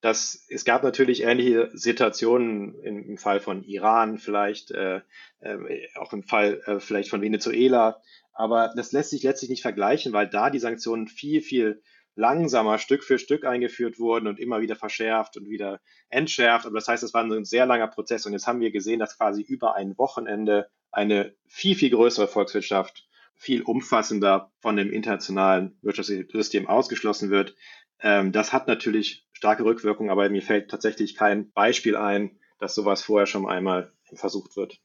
Das, 0.00 0.46
es 0.48 0.64
gab 0.64 0.82
natürlich 0.82 1.24
ähnliche 1.24 1.68
Situationen 1.74 2.80
im, 2.80 3.10
im 3.10 3.18
Fall 3.18 3.40
von 3.40 3.62
Iran, 3.62 4.16
vielleicht 4.16 4.70
äh, 4.70 5.02
äh, 5.40 5.88
auch 5.96 6.14
im 6.14 6.22
Fall 6.22 6.62
äh, 6.64 6.80
vielleicht 6.80 7.10
von 7.10 7.20
Venezuela. 7.20 8.00
Aber 8.32 8.72
das 8.74 8.92
lässt 8.92 9.10
sich 9.10 9.22
letztlich 9.22 9.50
nicht 9.50 9.62
vergleichen, 9.62 10.14
weil 10.14 10.26
da 10.26 10.48
die 10.48 10.58
Sanktionen 10.58 11.06
viel, 11.06 11.42
viel 11.42 11.82
langsamer 12.16 12.78
Stück 12.78 13.04
für 13.04 13.18
Stück 13.18 13.44
eingeführt 13.44 13.98
wurden 13.98 14.26
und 14.26 14.40
immer 14.40 14.60
wieder 14.60 14.74
verschärft 14.74 15.36
und 15.36 15.48
wieder 15.48 15.80
entschärft. 16.08 16.66
Aber 16.66 16.74
das 16.74 16.88
heißt, 16.88 17.04
es 17.04 17.14
war 17.14 17.22
ein 17.22 17.44
sehr 17.44 17.66
langer 17.66 17.86
Prozess. 17.86 18.26
Und 18.26 18.32
jetzt 18.32 18.46
haben 18.46 18.60
wir 18.60 18.72
gesehen, 18.72 18.98
dass 18.98 19.16
quasi 19.16 19.42
über 19.42 19.76
ein 19.76 19.96
Wochenende 19.98 20.68
eine 20.90 21.34
viel, 21.46 21.76
viel 21.76 21.90
größere 21.90 22.26
Volkswirtschaft 22.26 23.06
viel 23.36 23.62
umfassender 23.62 24.50
von 24.60 24.76
dem 24.76 24.90
internationalen 24.90 25.78
Wirtschaftssystem 25.82 26.66
ausgeschlossen 26.66 27.30
wird. 27.30 27.54
Ähm, 28.00 28.32
das 28.32 28.52
hat 28.52 28.66
natürlich 28.66 29.26
starke 29.32 29.64
Rückwirkungen, 29.64 30.10
aber 30.10 30.28
mir 30.30 30.42
fällt 30.42 30.70
tatsächlich 30.70 31.14
kein 31.14 31.52
Beispiel 31.52 31.96
ein, 31.96 32.38
dass 32.58 32.74
sowas 32.74 33.02
vorher 33.02 33.26
schon 33.26 33.46
einmal 33.46 33.92
versucht 34.14 34.56
wird. 34.56 34.80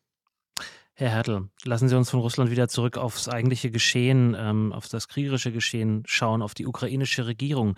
Herr 1.01 1.09
Hertel, 1.09 1.49
lassen 1.65 1.89
Sie 1.89 1.97
uns 1.97 2.11
von 2.11 2.19
Russland 2.19 2.51
wieder 2.51 2.67
zurück 2.67 2.95
aufs 2.95 3.27
eigentliche 3.27 3.71
Geschehen, 3.71 4.37
ähm, 4.37 4.71
auf 4.71 4.87
das 4.87 5.07
kriegerische 5.07 5.51
Geschehen 5.51 6.03
schauen, 6.05 6.43
auf 6.43 6.53
die 6.53 6.67
ukrainische 6.67 7.25
Regierung. 7.25 7.73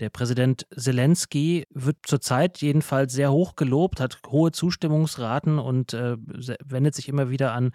Der 0.00 0.10
Präsident 0.10 0.66
Zelensky 0.76 1.64
wird 1.70 1.96
zurzeit 2.04 2.58
jedenfalls 2.58 3.14
sehr 3.14 3.32
hoch 3.32 3.56
gelobt, 3.56 4.00
hat 4.00 4.20
hohe 4.26 4.52
Zustimmungsraten 4.52 5.58
und 5.58 5.94
äh, 5.94 6.18
wendet 6.62 6.94
sich 6.94 7.08
immer 7.08 7.30
wieder 7.30 7.54
an 7.54 7.70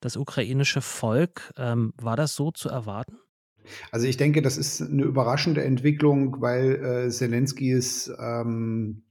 das 0.00 0.16
ukrainische 0.16 0.80
Volk. 0.80 1.52
Ähm, 1.58 1.92
war 2.00 2.16
das 2.16 2.34
so 2.34 2.50
zu 2.50 2.70
erwarten? 2.70 3.18
Also 3.90 4.06
ich 4.06 4.16
denke, 4.16 4.40
das 4.40 4.56
ist 4.56 4.80
eine 4.80 5.02
überraschende 5.02 5.62
Entwicklung, 5.62 6.40
weil 6.40 6.76
äh, 6.76 7.10
Zelenskys 7.10 8.10
ähm, 8.18 9.02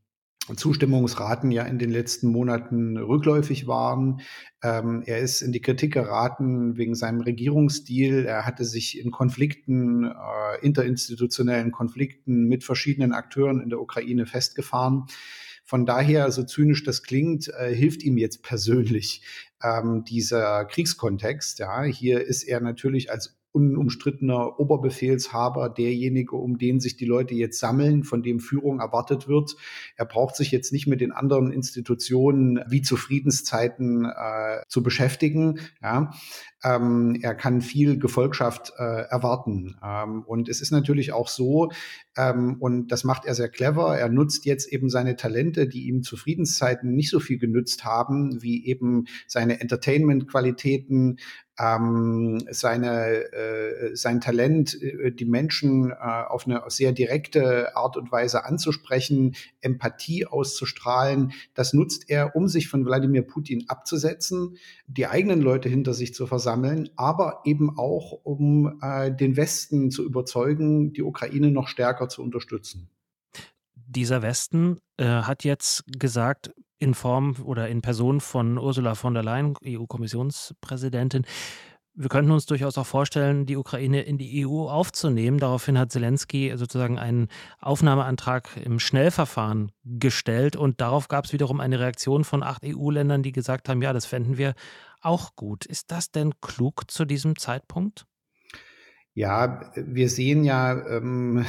Zustimmungsraten 0.56 1.51
ja 1.51 1.63
in 1.63 1.80
den 1.80 1.89
letzten 1.89 2.27
Monaten 2.27 2.98
rückläufig 2.98 3.68
waren. 3.68 4.22
Ähm, 4.63 5.04
er 5.06 5.20
ist 5.20 5.42
in 5.42 5.51
die 5.51 5.62
Kritik 5.62 5.94
geraten 5.94 6.77
wegen 6.77 6.96
seinem 6.96 7.22
Regierungsstil. 7.22 8.25
Er 8.25 8.46
hatte 8.46 8.63
sich 8.63 9.00
in 9.00 9.12
Konflikten, 9.12 10.06
äh, 10.06 10.13
interinstitutionellen 10.62 11.72
Konflikten 11.72 12.48
mit 12.48 12.63
verschiedenen 12.63 13.12
Akteuren 13.12 13.62
in 13.62 13.70
der 13.70 13.82
Ukraine 13.82 14.25
festgefahren. 14.25 15.08
Von 15.66 15.86
daher, 15.86 16.32
so 16.32 16.44
zynisch 16.44 16.86
das 16.86 17.04
klingt, 17.04 17.50
äh, 17.50 17.75
hilft 17.75 18.01
ihm 18.04 18.18
jetzt 18.18 18.42
persönlich 18.42 19.24
ähm, 19.62 20.06
dieser 20.06 20.63
Kriegskontext. 20.63 21.60
Ja, 21.60 21.84
hier 21.84 22.22
ist 22.22 22.44
er 22.44 22.62
natürlich 22.62 23.12
als 23.12 23.38
unumstrittener 23.57 24.59
Oberbefehlshaber, 24.59 25.69
derjenige, 25.69 26.35
um 26.35 26.57
den 26.57 26.79
sich 26.79 26.95
die 26.95 27.05
Leute 27.05 27.33
jetzt 27.33 27.59
sammeln, 27.59 28.03
von 28.03 28.22
dem 28.22 28.39
Führung 28.39 28.79
erwartet 28.79 29.27
wird. 29.27 29.55
Er 29.96 30.05
braucht 30.05 30.35
sich 30.35 30.51
jetzt 30.51 30.72
nicht 30.72 30.87
mit 30.87 31.01
den 31.01 31.11
anderen 31.11 31.51
Institutionen 31.51 32.59
wie 32.67 32.81
zu 32.81 32.96
Friedenszeiten 32.96 34.05
äh, 34.05 34.61
zu 34.67 34.83
beschäftigen. 34.83 35.59
Ja. 35.81 36.11
Ähm, 36.63 37.20
er 37.22 37.35
kann 37.35 37.61
viel 37.61 38.00
Gefolgschaft 38.00 38.74
äh, 38.77 38.83
erwarten. 38.83 39.77
Ähm, 39.83 40.24
und 40.24 40.50
es 40.50 40.61
ist 40.61 40.72
natürlich 40.72 41.13
auch 41.13 41.27
so, 41.27 41.70
ähm, 42.17 42.57
und 42.59 42.87
das 42.87 43.03
macht 43.03 43.25
er 43.25 43.35
sehr 43.35 43.50
clever, 43.50 43.98
er 43.98 44.09
nutzt 44.09 44.46
jetzt 44.46 44.72
eben 44.74 44.89
seine 44.89 45.15
Talente, 45.15 45.67
die 45.67 45.87
ihm 45.87 46.01
zu 46.01 46.17
Friedenszeiten 46.17 46.96
nicht 46.96 47.11
so 47.11 47.20
viel 47.20 47.37
genützt 47.37 47.85
haben, 47.85 48.41
wie 48.41 48.65
eben 48.65 49.05
seine 49.27 49.59
Entertainment-Qualitäten, 49.61 51.20
ähm, 51.59 52.43
seine, 52.51 53.31
äh, 53.33 53.96
sein 53.96 54.22
Talent, 54.22 54.79
äh, 54.81 55.11
die 55.11 55.25
Menschen 55.25 55.91
äh, 55.91 55.96
auf 55.96 56.46
eine 56.46 56.63
sehr 56.67 56.91
direkte 56.91 57.75
Art 57.75 57.98
und 57.98 58.11
Weise 58.11 58.46
anzusprechen, 58.46 59.35
Empathie 59.61 60.25
auszustrahlen, 60.25 61.33
das 61.55 61.74
nutzt 61.74 62.09
er, 62.09 62.35
um 62.35 62.48
sich 62.48 62.67
von 62.67 62.85
Wladimir 62.85 63.24
Putin 63.24 63.65
abzusetzen, 63.67 64.57
die 64.87 65.07
eigenen 65.07 65.41
Leute 65.41 65.67
hinter 65.67 65.93
sich 65.93 66.13
zu 66.13 66.27
versammeln, 66.27 66.47
aber 66.96 67.42
eben 67.46 67.77
auch, 67.77 68.12
um 68.24 68.79
äh, 68.81 69.12
den 69.12 69.38
Westen 69.38 69.92
zu 69.92 70.03
überzeugen, 70.03 70.94
die 70.94 71.03
Ukraine 71.03 71.51
noch 71.51 71.68
stärker 71.68 72.10
zu 72.10 72.22
unterstützen 72.22 72.90
dieser 73.88 74.22
Westen 74.22 74.79
äh, 74.98 75.05
hat 75.05 75.44
jetzt 75.44 75.83
gesagt, 75.88 76.51
in 76.79 76.94
Form 76.94 77.38
oder 77.44 77.70
in 77.70 77.81
Person 77.81 78.22
von 78.22 78.57
Ursula 78.57 78.94
von 78.94 79.14
der 79.14 79.24
Leyen, 79.24 79.55
EU-Kommissionspräsidentin, 79.66 81.25
wir 82.00 82.10
könnten 82.10 82.29
uns 82.29 82.46
durchaus 82.46 82.77
auch 82.77 82.86
vorstellen, 82.86 83.48
die 83.48 83.57
Ukraine 83.57 84.03
in 84.03 84.20
die 84.20 84.46
EU 84.46 84.68
aufzunehmen. 84.70 85.40
Daraufhin 85.40 85.79
hat 85.79 85.92
Zelensky 85.92 86.53
sozusagen 86.55 87.00
einen 87.00 87.27
Aufnahmeantrag 87.60 88.50
im 88.64 88.77
Schnellverfahren 88.77 89.72
gestellt 89.83 90.55
und 90.55 90.79
darauf 90.79 91.07
gab 91.07 91.25
es 91.25 91.33
wiederum 91.33 91.60
eine 91.60 91.79
Reaktion 91.79 92.24
von 92.24 92.44
acht 92.44 92.62
EU-Ländern, 92.64 93.24
die 93.24 93.31
gesagt 93.31 93.68
haben, 93.68 93.81
ja, 93.81 93.94
das 93.94 94.05
fänden 94.05 94.38
wir 94.38 94.53
auch 95.01 95.36
gut. 95.36 95.66
Ist 95.66 95.92
das 95.92 96.12
denn 96.12 96.33
klug 96.42 96.90
zu 96.90 97.05
diesem 97.05 97.38
Zeitpunkt? 97.38 98.05
Ja, 99.18 99.72
wir 99.75 100.10
sehen 100.10 100.44
ja 100.44 100.79
ähm, 100.90 101.44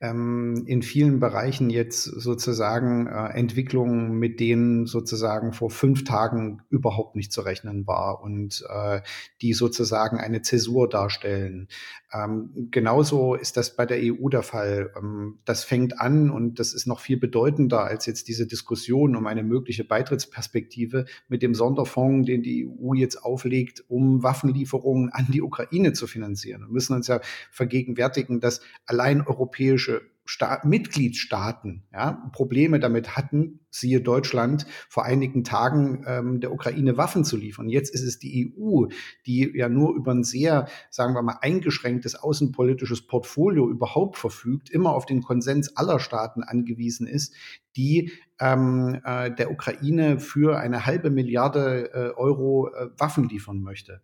ähm, 0.00 0.64
in 0.66 0.80
vielen 0.80 1.20
Bereichen 1.20 1.68
jetzt 1.68 2.04
sozusagen 2.04 3.06
äh, 3.06 3.38
Entwicklungen, 3.38 4.18
mit 4.18 4.40
denen 4.40 4.86
sozusagen 4.86 5.52
vor 5.52 5.68
fünf 5.68 6.04
Tagen 6.04 6.62
überhaupt 6.70 7.14
nicht 7.14 7.30
zu 7.30 7.42
rechnen 7.42 7.86
war 7.86 8.22
und 8.22 8.64
äh, 8.66 9.02
die 9.42 9.52
sozusagen 9.52 10.20
eine 10.20 10.40
Zäsur 10.40 10.88
darstellen. 10.88 11.68
Ähm, 12.12 12.68
genauso 12.70 13.34
ist 13.34 13.56
das 13.56 13.74
bei 13.74 13.86
der 13.86 13.98
EU 14.02 14.28
der 14.28 14.42
Fall. 14.42 14.92
Ähm, 14.96 15.38
das 15.44 15.64
fängt 15.64 15.98
an 15.98 16.30
und 16.30 16.58
das 16.58 16.74
ist 16.74 16.86
noch 16.86 17.00
viel 17.00 17.16
bedeutender 17.16 17.84
als 17.84 18.04
jetzt 18.04 18.28
diese 18.28 18.46
Diskussion 18.46 19.16
um 19.16 19.26
eine 19.26 19.42
mögliche 19.42 19.84
Beitrittsperspektive 19.84 21.06
mit 21.28 21.42
dem 21.42 21.54
Sonderfonds, 21.54 22.26
den 22.26 22.42
die 22.42 22.66
EU 22.66 22.92
jetzt 22.92 23.16
auflegt, 23.24 23.82
um 23.88 24.22
Waffenlieferungen 24.22 25.10
an 25.10 25.28
die 25.30 25.40
Ukraine 25.40 25.94
zu 25.94 26.06
finanzieren. 26.06 26.62
Wir 26.62 26.72
müssen 26.72 26.94
uns 26.94 27.06
ja 27.06 27.20
vergegenwärtigen, 27.50 28.40
dass 28.40 28.60
allein 28.84 29.22
europäische 29.22 30.02
Sta 30.32 30.62
Mitgliedstaaten 30.64 31.82
ja, 31.92 32.30
Probleme 32.32 32.80
damit 32.80 33.18
hatten, 33.18 33.60
siehe 33.68 34.00
Deutschland, 34.00 34.64
vor 34.88 35.04
einigen 35.04 35.44
Tagen 35.44 36.04
ähm, 36.06 36.40
der 36.40 36.54
Ukraine 36.54 36.96
Waffen 36.96 37.22
zu 37.22 37.36
liefern. 37.36 37.68
Jetzt 37.68 37.94
ist 37.94 38.02
es 38.02 38.18
die 38.18 38.50
EU, 38.56 38.86
die 39.26 39.52
ja 39.54 39.68
nur 39.68 39.94
über 39.94 40.14
ein 40.14 40.24
sehr, 40.24 40.68
sagen 40.88 41.12
wir 41.12 41.20
mal, 41.20 41.36
eingeschränktes 41.42 42.14
außenpolitisches 42.14 43.06
Portfolio 43.06 43.68
überhaupt 43.68 44.16
verfügt, 44.16 44.70
immer 44.70 44.94
auf 44.94 45.04
den 45.04 45.20
Konsens 45.20 45.76
aller 45.76 46.00
Staaten 46.00 46.42
angewiesen 46.42 47.06
ist, 47.06 47.34
die 47.76 48.10
ähm, 48.40 49.02
äh, 49.04 49.30
der 49.34 49.50
Ukraine 49.50 50.18
für 50.18 50.58
eine 50.58 50.86
halbe 50.86 51.10
Milliarde 51.10 51.90
äh, 51.92 52.18
Euro 52.18 52.70
äh, 52.72 52.88
Waffen 52.96 53.28
liefern 53.28 53.60
möchte. 53.60 54.00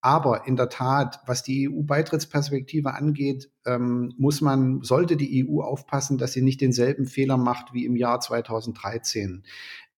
Aber 0.00 0.46
in 0.46 0.56
der 0.56 0.68
Tat, 0.68 1.20
was 1.26 1.42
die 1.42 1.68
EU-Beitrittsperspektive 1.68 2.94
angeht, 2.94 3.50
ähm, 3.66 4.14
muss 4.16 4.40
man, 4.40 4.82
sollte 4.82 5.16
die 5.16 5.44
EU 5.46 5.60
aufpassen, 5.60 6.18
dass 6.18 6.32
sie 6.32 6.42
nicht 6.42 6.60
denselben 6.60 7.06
Fehler 7.06 7.36
macht 7.36 7.74
wie 7.74 7.84
im 7.84 7.96
Jahr 7.96 8.20
2013. 8.20 9.44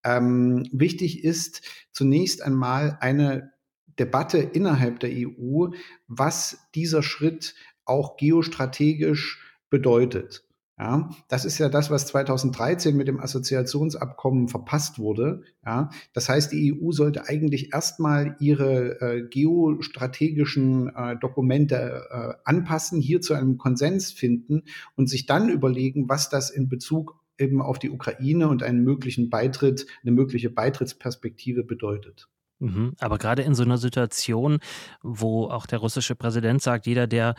Ähm, 0.03 0.67
wichtig 0.73 1.23
ist 1.23 1.63
zunächst 1.93 2.43
einmal 2.43 2.97
eine 3.01 3.53
Debatte 3.99 4.39
innerhalb 4.39 5.01
der 5.01 5.11
EU, 5.13 5.69
was 6.09 6.71
dieser 6.75 7.03
Schritt 7.03 7.55
auch 7.85 8.17
geostrategisch 8.17 9.43
bedeutet. 9.69 10.45
Ja, 10.81 11.11
das 11.29 11.45
ist 11.45 11.59
ja 11.59 11.69
das, 11.69 11.90
was 11.90 12.07
2013 12.07 12.97
mit 12.97 13.07
dem 13.07 13.21
Assoziationsabkommen 13.21 14.49
verpasst 14.49 14.99
wurde. 14.99 15.43
Ja, 15.62 15.90
das 16.14 16.31
heißt, 16.31 16.53
die 16.53 16.73
EU 16.73 16.90
sollte 16.93 17.29
eigentlich 17.29 17.75
erstmal 17.75 18.35
ihre 18.40 18.99
äh, 19.03 19.29
geostrategischen 19.29 20.88
äh, 20.88 21.19
Dokumente 21.19 22.07
äh, 22.11 22.33
anpassen, 22.47 22.99
hier 22.99 23.21
zu 23.21 23.35
einem 23.35 23.59
Konsens 23.59 24.11
finden 24.11 24.62
und 24.97 25.11
sich 25.11 25.27
dann 25.27 25.51
überlegen, 25.51 26.09
was 26.09 26.31
das 26.31 26.49
in 26.49 26.71
Bezug 26.71 27.21
eben 27.37 27.61
auf 27.61 27.79
die 27.79 27.90
Ukraine 27.90 28.49
und 28.49 28.62
einen 28.62 28.83
möglichen 28.83 29.29
Beitritt, 29.29 29.87
eine 30.03 30.12
mögliche 30.12 30.49
Beitrittsperspektive 30.49 31.62
bedeutet. 31.62 32.31
Mhm. 32.59 32.93
Aber 33.01 33.19
gerade 33.19 33.43
in 33.43 33.55
so 33.55 33.64
einer 33.64 33.79
Situation, 33.79 34.61
wo 35.03 35.45
auch 35.47 35.66
der 35.66 35.81
russische 35.81 36.14
Präsident 36.14 36.62
sagt, 36.62 36.87
jeder, 36.87 37.07
der 37.07 37.35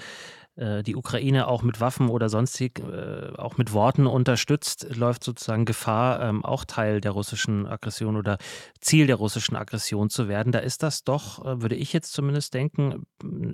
die 0.57 0.95
Ukraine 0.95 1.47
auch 1.47 1.63
mit 1.63 1.79
Waffen 1.79 2.09
oder 2.09 2.27
sonstig, 2.27 2.79
äh, 2.79 3.31
auch 3.37 3.57
mit 3.57 3.71
Worten 3.71 4.05
unterstützt, 4.05 4.95
läuft 4.95 5.23
sozusagen 5.23 5.65
Gefahr, 5.65 6.21
ähm, 6.21 6.43
auch 6.43 6.65
Teil 6.65 6.99
der 6.99 7.11
russischen 7.11 7.65
Aggression 7.65 8.17
oder 8.17 8.37
Ziel 8.81 9.07
der 9.07 9.15
russischen 9.15 9.55
Aggression 9.55 10.09
zu 10.09 10.27
werden. 10.27 10.51
Da 10.51 10.59
ist 10.59 10.83
das 10.83 11.03
doch, 11.03 11.45
äh, 11.45 11.61
würde 11.61 11.75
ich 11.75 11.93
jetzt 11.93 12.11
zumindest 12.11 12.53
denken, 12.53 13.05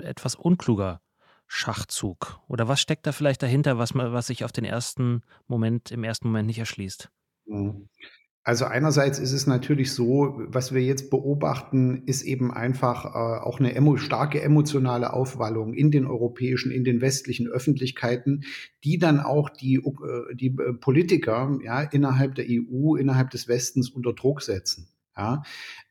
etwas 0.01 0.35
unkluger 0.35 1.01
Schachzug. 1.47 2.39
Oder 2.47 2.67
was 2.67 2.81
steckt 2.81 3.05
da 3.07 3.11
vielleicht 3.11 3.41
dahinter, 3.43 3.77
was, 3.77 3.93
was 3.93 4.27
sich 4.27 4.43
auf 4.43 4.51
den 4.51 4.65
ersten 4.65 5.21
Moment, 5.47 5.91
im 5.91 6.03
ersten 6.03 6.27
Moment 6.27 6.47
nicht 6.47 6.59
erschließt? 6.59 7.09
Mhm. 7.45 7.89
Also 8.47 8.63
einerseits 8.63 9.19
ist 9.19 9.33
es 9.33 9.45
natürlich 9.45 9.91
so, 9.91 10.39
was 10.47 10.73
wir 10.73 10.81
jetzt 10.81 11.09
beobachten, 11.09 12.03
ist 12.05 12.21
eben 12.21 12.49
einfach 12.49 13.03
äh, 13.03 13.43
auch 13.43 13.59
eine 13.59 13.75
emo 13.75 13.97
starke 13.97 14.41
emotionale 14.41 15.11
Aufwallung 15.11 15.73
in 15.73 15.91
den 15.91 16.05
europäischen, 16.05 16.71
in 16.71 16.85
den 16.85 17.01
westlichen 17.01 17.49
Öffentlichkeiten, 17.49 18.45
die 18.85 18.99
dann 18.99 19.19
auch 19.19 19.49
die, 19.49 19.75
äh, 19.75 20.33
die 20.33 20.55
äh, 20.65 20.71
Politiker 20.79 21.59
ja, 21.61 21.81
innerhalb 21.81 22.35
der 22.35 22.45
EU, 22.47 22.95
innerhalb 22.95 23.31
des 23.31 23.49
Westens 23.49 23.89
unter 23.89 24.13
Druck 24.13 24.41
setzen. 24.41 24.87
Ja, 25.17 25.41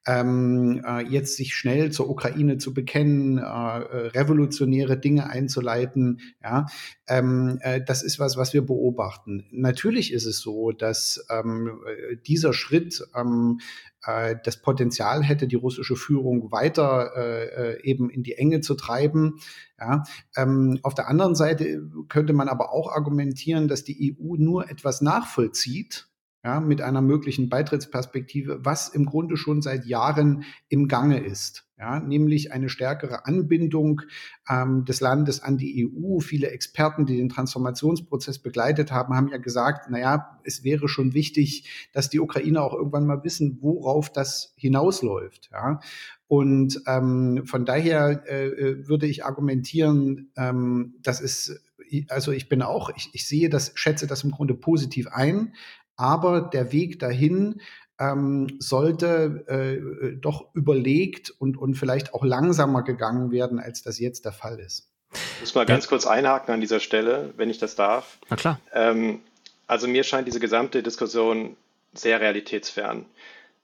ähm, 0.06 0.82
äh, 0.86 1.04
jetzt 1.04 1.36
sich 1.36 1.54
schnell 1.54 1.90
zur 1.90 2.08
Ukraine 2.08 2.58
zu 2.58 2.72
bekennen, 2.72 3.38
äh, 3.38 3.40
äh, 3.40 4.06
revolutionäre 4.08 4.98
Dinge 4.98 5.28
einzuleiten, 5.28 6.20
ja, 6.42 6.66
ähm, 7.08 7.58
äh, 7.60 7.80
das 7.84 8.02
ist 8.04 8.20
was, 8.20 8.36
was 8.36 8.54
wir 8.54 8.64
beobachten. 8.64 9.46
Natürlich 9.50 10.12
ist 10.12 10.26
es 10.26 10.38
so, 10.38 10.70
dass 10.70 11.26
ähm, 11.28 11.80
äh, 11.86 12.16
dieser 12.24 12.52
Schritt 12.52 13.04
ähm, 13.16 13.58
äh, 14.04 14.36
das 14.44 14.62
Potenzial 14.62 15.24
hätte, 15.24 15.48
die 15.48 15.56
russische 15.56 15.96
Führung 15.96 16.52
weiter 16.52 17.10
äh, 17.16 17.82
eben 17.82 18.08
in 18.08 18.22
die 18.22 18.34
Enge 18.34 18.60
zu 18.60 18.74
treiben. 18.74 19.40
Ja, 19.78 20.04
ähm, 20.36 20.78
auf 20.82 20.94
der 20.94 21.08
anderen 21.08 21.34
Seite 21.34 21.82
könnte 22.08 22.32
man 22.32 22.48
aber 22.48 22.72
auch 22.72 22.92
argumentieren, 22.92 23.66
dass 23.66 23.82
die 23.82 24.16
EU 24.20 24.36
nur 24.36 24.70
etwas 24.70 25.00
nachvollzieht, 25.00 26.08
ja, 26.46 26.60
mit 26.60 26.80
einer 26.80 27.02
möglichen 27.02 27.48
Beitrittsperspektive, 27.48 28.64
was 28.64 28.88
im 28.88 29.04
Grunde 29.04 29.36
schon 29.36 29.62
seit 29.62 29.84
Jahren 29.84 30.44
im 30.68 30.86
Gange 30.86 31.18
ist. 31.18 31.64
Ja, 31.76 31.98
nämlich 31.98 32.52
eine 32.52 32.68
stärkere 32.68 33.26
Anbindung 33.26 34.02
ähm, 34.48 34.84
des 34.84 35.00
Landes 35.00 35.42
an 35.42 35.58
die 35.58 35.90
EU. 35.92 36.20
Viele 36.20 36.50
Experten, 36.50 37.04
die 37.04 37.16
den 37.16 37.28
Transformationsprozess 37.28 38.38
begleitet 38.38 38.92
haben, 38.92 39.16
haben 39.16 39.28
ja 39.28 39.38
gesagt, 39.38 39.90
naja, 39.90 40.38
es 40.44 40.62
wäre 40.62 40.86
schon 40.86 41.14
wichtig, 41.14 41.88
dass 41.92 42.10
die 42.10 42.20
Ukrainer 42.20 42.62
auch 42.62 42.74
irgendwann 42.74 43.06
mal 43.06 43.24
wissen, 43.24 43.58
worauf 43.60 44.12
das 44.12 44.54
hinausläuft. 44.56 45.50
Ja. 45.52 45.80
Und 46.28 46.80
ähm, 46.86 47.42
von 47.44 47.64
daher 47.64 48.22
äh, 48.28 48.46
äh 48.46 48.88
würde 48.88 49.06
ich 49.06 49.24
argumentieren, 49.24 50.30
ähm, 50.36 50.94
dass 51.02 51.20
es 51.20 51.60
also 52.08 52.32
ich 52.32 52.48
bin 52.48 52.62
auch, 52.62 52.90
ich, 52.96 53.10
ich 53.12 53.28
sehe 53.28 53.48
das, 53.48 53.70
schätze 53.76 54.08
das 54.08 54.24
im 54.24 54.32
Grunde 54.32 54.54
positiv 54.54 55.06
ein, 55.06 55.52
aber 55.96 56.42
der 56.42 56.72
Weg 56.72 56.98
dahin 56.98 57.60
ähm, 57.98 58.56
sollte 58.58 59.44
äh, 59.48 60.16
doch 60.20 60.54
überlegt 60.54 61.30
und, 61.38 61.56
und 61.56 61.74
vielleicht 61.74 62.14
auch 62.14 62.24
langsamer 62.24 62.82
gegangen 62.82 63.30
werden, 63.30 63.58
als 63.58 63.82
das 63.82 63.98
jetzt 63.98 64.24
der 64.24 64.32
Fall 64.32 64.60
ist. 64.60 64.90
Ich 65.36 65.40
muss 65.40 65.54
mal 65.54 65.66
ganz 65.66 65.88
kurz 65.88 66.06
einhaken 66.06 66.52
an 66.52 66.60
dieser 66.60 66.80
Stelle, 66.80 67.32
wenn 67.36 67.48
ich 67.48 67.58
das 67.58 67.74
darf. 67.74 68.18
Na 68.28 68.36
klar. 68.36 68.60
Ähm, 68.72 69.20
also 69.66 69.88
mir 69.88 70.04
scheint 70.04 70.28
diese 70.28 70.40
gesamte 70.40 70.82
Diskussion 70.82 71.56
sehr 71.94 72.20
realitätsfern. 72.20 73.06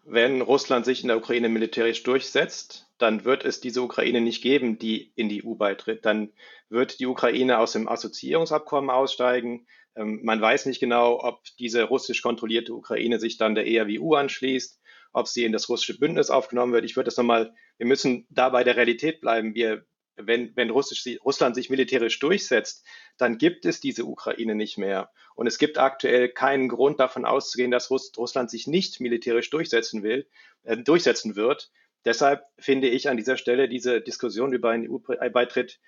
Wenn 0.04 0.40
Russland 0.40 0.84
sich 0.84 1.02
in 1.02 1.08
der 1.08 1.18
Ukraine 1.18 1.48
militärisch 1.48 2.02
durchsetzt, 2.02 2.86
dann 3.02 3.24
wird 3.24 3.44
es 3.44 3.60
diese 3.60 3.82
Ukraine 3.82 4.20
nicht 4.20 4.42
geben, 4.42 4.78
die 4.78 5.12
in 5.16 5.28
die 5.28 5.44
EU 5.44 5.54
beitritt. 5.54 6.04
Dann 6.04 6.32
wird 6.68 7.00
die 7.00 7.06
Ukraine 7.06 7.58
aus 7.58 7.72
dem 7.72 7.88
Assoziierungsabkommen 7.88 8.90
aussteigen. 8.90 9.66
Ähm, 9.96 10.20
man 10.22 10.40
weiß 10.40 10.66
nicht 10.66 10.80
genau, 10.80 11.20
ob 11.22 11.42
diese 11.58 11.82
russisch 11.82 12.22
kontrollierte 12.22 12.72
Ukraine 12.72 13.18
sich 13.18 13.36
dann 13.36 13.54
der 13.54 13.66
ERWU 13.66 14.14
anschließt, 14.14 14.80
ob 15.12 15.28
sie 15.28 15.44
in 15.44 15.52
das 15.52 15.68
russische 15.68 15.98
Bündnis 15.98 16.30
aufgenommen 16.30 16.72
wird. 16.72 16.84
Ich 16.84 16.96
würde 16.96 17.06
das 17.06 17.16
nochmal, 17.16 17.52
wir 17.76 17.86
müssen 17.86 18.26
da 18.30 18.48
bei 18.48 18.64
der 18.64 18.76
Realität 18.76 19.20
bleiben. 19.20 19.54
Wir, 19.54 19.84
wenn, 20.16 20.54
wenn 20.56 20.70
Russisch, 20.70 21.04
Russland 21.24 21.56
sich 21.56 21.68
militärisch 21.70 22.18
durchsetzt, 22.20 22.86
dann 23.18 23.36
gibt 23.36 23.66
es 23.66 23.80
diese 23.80 24.04
Ukraine 24.04 24.54
nicht 24.54 24.78
mehr. 24.78 25.10
Und 25.34 25.46
es 25.46 25.58
gibt 25.58 25.78
aktuell 25.78 26.28
keinen 26.28 26.68
Grund 26.68 27.00
davon 27.00 27.24
auszugehen, 27.24 27.70
dass 27.70 27.90
Russ, 27.90 28.12
Russland 28.16 28.50
sich 28.50 28.66
nicht 28.66 29.00
militärisch 29.00 29.50
durchsetzen 29.50 30.02
will, 30.02 30.28
äh, 30.62 30.76
durchsetzen 30.76 31.36
wird. 31.36 31.70
Deshalb 32.04 32.42
finde 32.58 32.88
ich 32.88 33.08
an 33.08 33.16
dieser 33.16 33.36
Stelle 33.36 33.68
diese 33.68 34.00
Diskussion 34.00 34.52
über 34.52 34.70
einen 34.70 34.88
EU-Beitritt 34.90 35.80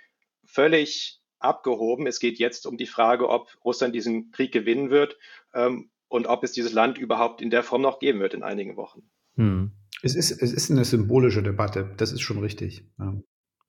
völlig 0.44 1.20
abgehoben. 1.38 2.06
Es 2.06 2.20
geht 2.20 2.38
jetzt 2.38 2.66
um 2.66 2.76
die 2.76 2.86
Frage, 2.86 3.28
ob 3.28 3.48
Russland 3.64 3.94
diesen 3.94 4.30
Krieg 4.30 4.52
gewinnen 4.52 4.90
wird 4.90 5.18
ähm, 5.52 5.90
und 6.08 6.26
ob 6.26 6.44
es 6.44 6.52
dieses 6.52 6.72
Land 6.72 6.98
überhaupt 6.98 7.42
in 7.42 7.50
der 7.50 7.62
Form 7.62 7.82
noch 7.82 7.98
geben 7.98 8.20
wird 8.20 8.34
in 8.34 8.42
einigen 8.42 8.76
Wochen. 8.76 9.02
Hm. 9.36 9.72
Es, 10.02 10.14
ist, 10.14 10.30
es 10.30 10.52
ist 10.52 10.70
eine 10.70 10.84
symbolische 10.84 11.42
Debatte, 11.42 11.94
das 11.96 12.12
ist 12.12 12.20
schon 12.20 12.38
richtig. 12.38 12.86
Ja. 12.98 13.14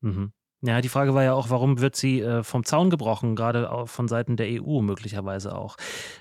Mhm. 0.02 0.32
Ja, 0.62 0.82
die 0.82 0.90
Frage 0.90 1.14
war 1.14 1.24
ja 1.24 1.34
auch, 1.34 1.50
warum 1.50 1.80
wird 1.80 1.96
sie 1.96 2.22
äh, 2.22 2.44
vom 2.44 2.64
Zaun 2.64 2.90
gebrochen, 2.90 3.36
gerade 3.36 3.72
auch 3.72 3.88
von 3.88 4.08
Seiten 4.08 4.36
der 4.36 4.48
EU 4.48 4.82
möglicherweise 4.82 5.54
auch. 5.56 5.76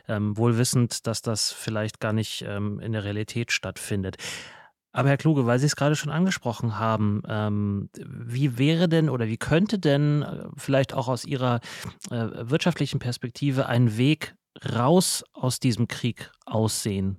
Ähm, 0.07 0.37
wohl 0.37 0.59
wissend, 0.59 1.07
dass 1.07 1.23
das 1.23 1.53
vielleicht 1.53 1.99
gar 2.01 2.13
nicht 2.13 2.45
ähm, 2.47 2.79
in 2.81 2.93
der 2.93 3.05
Realität 3.05 3.53
stattfindet. 3.53 4.17
Aber 4.95 5.09
Herr 5.09 5.17
Kluge, 5.17 5.45
weil 5.45 5.59
Sie 5.59 5.67
es 5.67 5.75
gerade 5.75 5.97
schon 5.97 6.13
angesprochen 6.13 6.79
haben, 6.79 7.21
ähm, 7.29 7.91
wie 7.99 8.59
wäre 8.59 8.89
denn 8.89 9.11
oder 9.11 9.27
wie 9.27 9.37
könnte 9.37 9.81
denn 9.81 10.23
äh, 10.23 10.45
vielleicht 10.57 10.95
auch 10.95 11.09
aus 11.09 11.25
Ihrer 11.25 11.61
äh, 12.13 12.29
wirtschaftlichen 12.49 13.01
Perspektive 13.01 13.67
ein 13.67 13.99
Weg 13.99 14.37
raus 14.65 15.25
aus 15.33 15.59
diesem 15.59 15.89
Krieg 15.89 16.31
aussehen? 16.47 17.19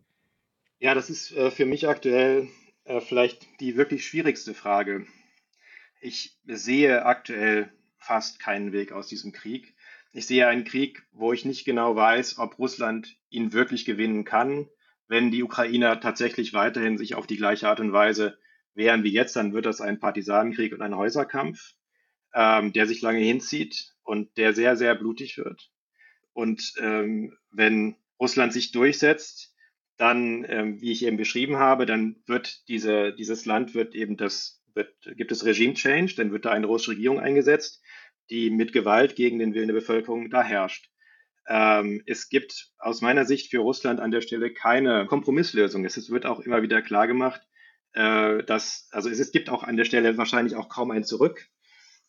Ja, 0.80 0.94
das 0.94 1.10
ist 1.10 1.34
äh, 1.34 1.52
für 1.52 1.66
mich 1.66 1.90
aktuell 1.90 2.48
äh, 2.86 3.02
vielleicht 3.02 3.46
die 3.60 3.76
wirklich 3.76 4.08
schwierigste 4.08 4.54
Frage. 4.54 5.06
Ich 6.00 6.40
sehe 6.46 7.06
aktuell 7.06 7.74
fast 7.98 8.40
keinen 8.40 8.72
Weg 8.72 8.94
aus 8.94 9.08
diesem 9.08 9.34
Krieg. 9.34 9.76
Ich 10.14 10.28
sehe 10.28 10.48
einen 10.48 10.64
Krieg, 10.64 11.04
wo 11.12 11.34
ich 11.34 11.44
nicht 11.44 11.66
genau 11.66 11.98
weiß, 11.98 12.38
ob 12.38 12.58
Russland 12.58 13.18
ihn 13.30 13.52
wirklich 13.52 13.84
gewinnen 13.84 14.24
kann 14.24 14.70
wenn 15.08 15.32
die 15.32 15.44
Ukrainer 15.44 16.00
tatsächlich 16.00 16.54
weiterhin 16.54 16.98
sich 16.98 17.16
auf 17.16 17.28
die 17.28 17.38
gleiche 17.38 17.70
Art 17.70 17.80
und 17.80 17.94
Weise 17.94 18.38
wehren 18.74 19.04
wie 19.04 19.12
jetzt, 19.12 19.36
dann 19.36 19.54
wird 19.54 19.66
das 19.66 19.82
ein 19.82 20.00
Partisanenkrieg 20.00 20.74
und 20.74 20.82
ein 20.82 20.96
Häuserkampf, 20.96 21.74
ähm, 22.34 22.74
der 22.74 22.88
sich 22.88 23.02
lange 23.02 23.20
hinzieht 23.20 23.94
und 24.04 24.38
der 24.38 24.54
sehr, 24.54 24.76
sehr 24.76 24.96
blutig 24.96 25.38
wird. 25.38 25.72
Und 26.34 26.74
ähm, 26.80 27.38
wenn 27.52 27.96
Russland 28.20 28.52
sich 28.52 28.72
durchsetzt, 28.72 29.56
dann, 29.98 30.46
ähm, 30.50 30.82
wie 30.82 30.92
ich 30.92 31.06
eben 31.06 31.18
beschrieben 31.18 31.58
habe, 31.58 31.86
dann 31.86 32.18
wird 32.26 32.68
diese, 32.68 33.14
dieses 33.14 33.46
Land 33.46 33.74
wird 33.74 33.96
eben 33.96 34.18
das, 34.18 34.62
wird, 34.74 34.94
gibt 35.16 35.32
es 35.32 35.46
Regime 35.46 35.74
Change, 35.74 36.16
dann 36.18 36.32
wird 36.32 36.46
da 36.46 36.52
eine 36.52 36.68
russische 36.68 36.92
Regierung 36.92 37.20
eingesetzt, 37.20 37.82
die 38.30 38.50
mit 38.50 38.74
Gewalt 38.74 39.16
gegen 39.16 39.40
den 39.40 39.54
Willen 39.54 39.68
der 39.68 39.76
Bevölkerung 39.76 40.30
da 40.30 40.44
herrscht. 40.44 40.90
Ähm, 41.48 42.02
es 42.06 42.30
gibt 42.30 42.72
aus 42.80 43.02
meiner 43.02 43.26
Sicht 43.26 43.52
für 43.52 43.60
Russland 43.60 44.00
an 44.00 44.12
der 44.12 44.22
Stelle 44.22 44.52
keine 44.54 45.06
Kompromisslösung. 45.06 45.86
Es 45.86 46.10
wird 46.10 46.26
auch 46.26 46.40
immer 46.40 46.62
wieder 46.62 46.82
klar 46.82 47.08
gemacht, 47.08 47.42
äh, 47.94 48.44
dass, 48.44 48.88
also 48.92 49.10
es, 49.10 49.20
es, 49.20 49.32
gibt 49.32 49.50
auch 49.50 49.64
an 49.64 49.78
der 49.78 49.86
Stelle 49.86 50.18
wahrscheinlich 50.18 50.56
auch 50.56 50.70
kaum 50.70 50.92
ein 50.92 51.04
Zurück. 51.04 51.48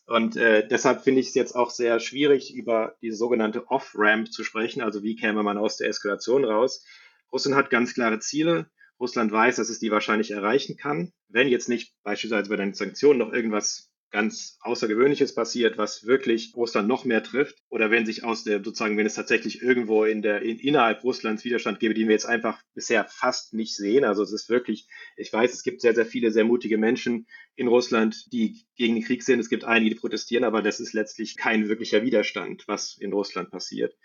Und 0.05 0.37
äh, 0.37 0.67
deshalb 0.67 1.03
finde 1.03 1.19
ich 1.19 1.27
es 1.27 1.35
jetzt 1.35 1.53
auch 1.53 1.69
sehr 1.69 1.99
schwierig, 1.99 2.55
über 2.55 2.95
diese 3.01 3.17
sogenannte 3.17 3.67
Off-Ramp 3.67 4.31
zu 4.31 4.43
sprechen. 4.43 4.81
Also 4.81 5.03
wie 5.03 5.15
käme 5.15 5.43
man 5.43 5.57
aus 5.57 5.77
der 5.77 5.89
Eskalation 5.89 6.45
raus? 6.45 6.85
Russland 7.31 7.57
hat 7.57 7.69
ganz 7.69 7.93
klare 7.93 8.19
Ziele. 8.19 8.69
Russland 8.99 9.31
weiß, 9.31 9.57
dass 9.57 9.69
es 9.69 9.79
die 9.79 9.91
wahrscheinlich 9.91 10.31
erreichen 10.31 10.77
kann, 10.77 11.11
wenn 11.27 11.49
jetzt 11.49 11.69
nicht 11.69 11.93
beispielsweise 12.03 12.49
bei 12.49 12.55
den 12.55 12.73
Sanktionen 12.73 13.19
noch 13.19 13.31
irgendwas 13.31 13.91
ganz 14.09 14.57
Außergewöhnliches 14.61 15.35
passiert, 15.35 15.77
was 15.77 16.05
wirklich 16.05 16.53
Russland 16.55 16.87
noch 16.87 17.03
mehr 17.03 17.23
trifft, 17.23 17.61
oder 17.69 17.91
wenn 17.91 18.05
sich 18.05 18.23
aus 18.23 18.43
der 18.43 18.63
sozusagen, 18.63 18.97
wenn 18.97 19.05
es 19.05 19.15
tatsächlich 19.15 19.61
irgendwo 19.61 20.05
in 20.05 20.21
der 20.21 20.41
in, 20.41 20.59
innerhalb 20.59 21.03
Russlands 21.03 21.43
Widerstand 21.43 21.79
gäbe, 21.79 21.93
den 21.93 22.07
wir 22.07 22.13
jetzt 22.13 22.25
einfach 22.25 22.61
bisher 22.73 23.05
fast 23.05 23.53
nicht 23.53 23.75
sehen. 23.75 24.05
Also 24.05 24.23
es 24.23 24.31
ist 24.31 24.49
wirklich, 24.49 24.87
ich 25.17 25.31
weiß, 25.31 25.53
es 25.53 25.63
gibt 25.63 25.81
sehr, 25.81 25.93
sehr 25.93 26.05
viele 26.05 26.31
sehr 26.31 26.45
mutige 26.45 26.77
Menschen 26.77 27.27
in 27.55 27.67
Russland, 27.67 28.31
die 28.31 28.65
gegen 28.75 28.95
den 28.95 29.03
Krieg 29.03 29.23
sind. 29.23 29.39
Es 29.39 29.49
gibt 29.49 29.65
einige, 29.65 29.95
die 29.95 29.99
protestieren, 29.99 30.45
aber 30.45 30.61
das 30.61 30.79
ist 30.79 30.93
letztlich 30.93 31.35
kein 31.35 31.67
wirklicher 31.67 32.03
Widerstand, 32.03 32.63
was 32.67 32.97
in 32.97 33.11
Russland 33.11 33.51
passiert. 33.51 33.97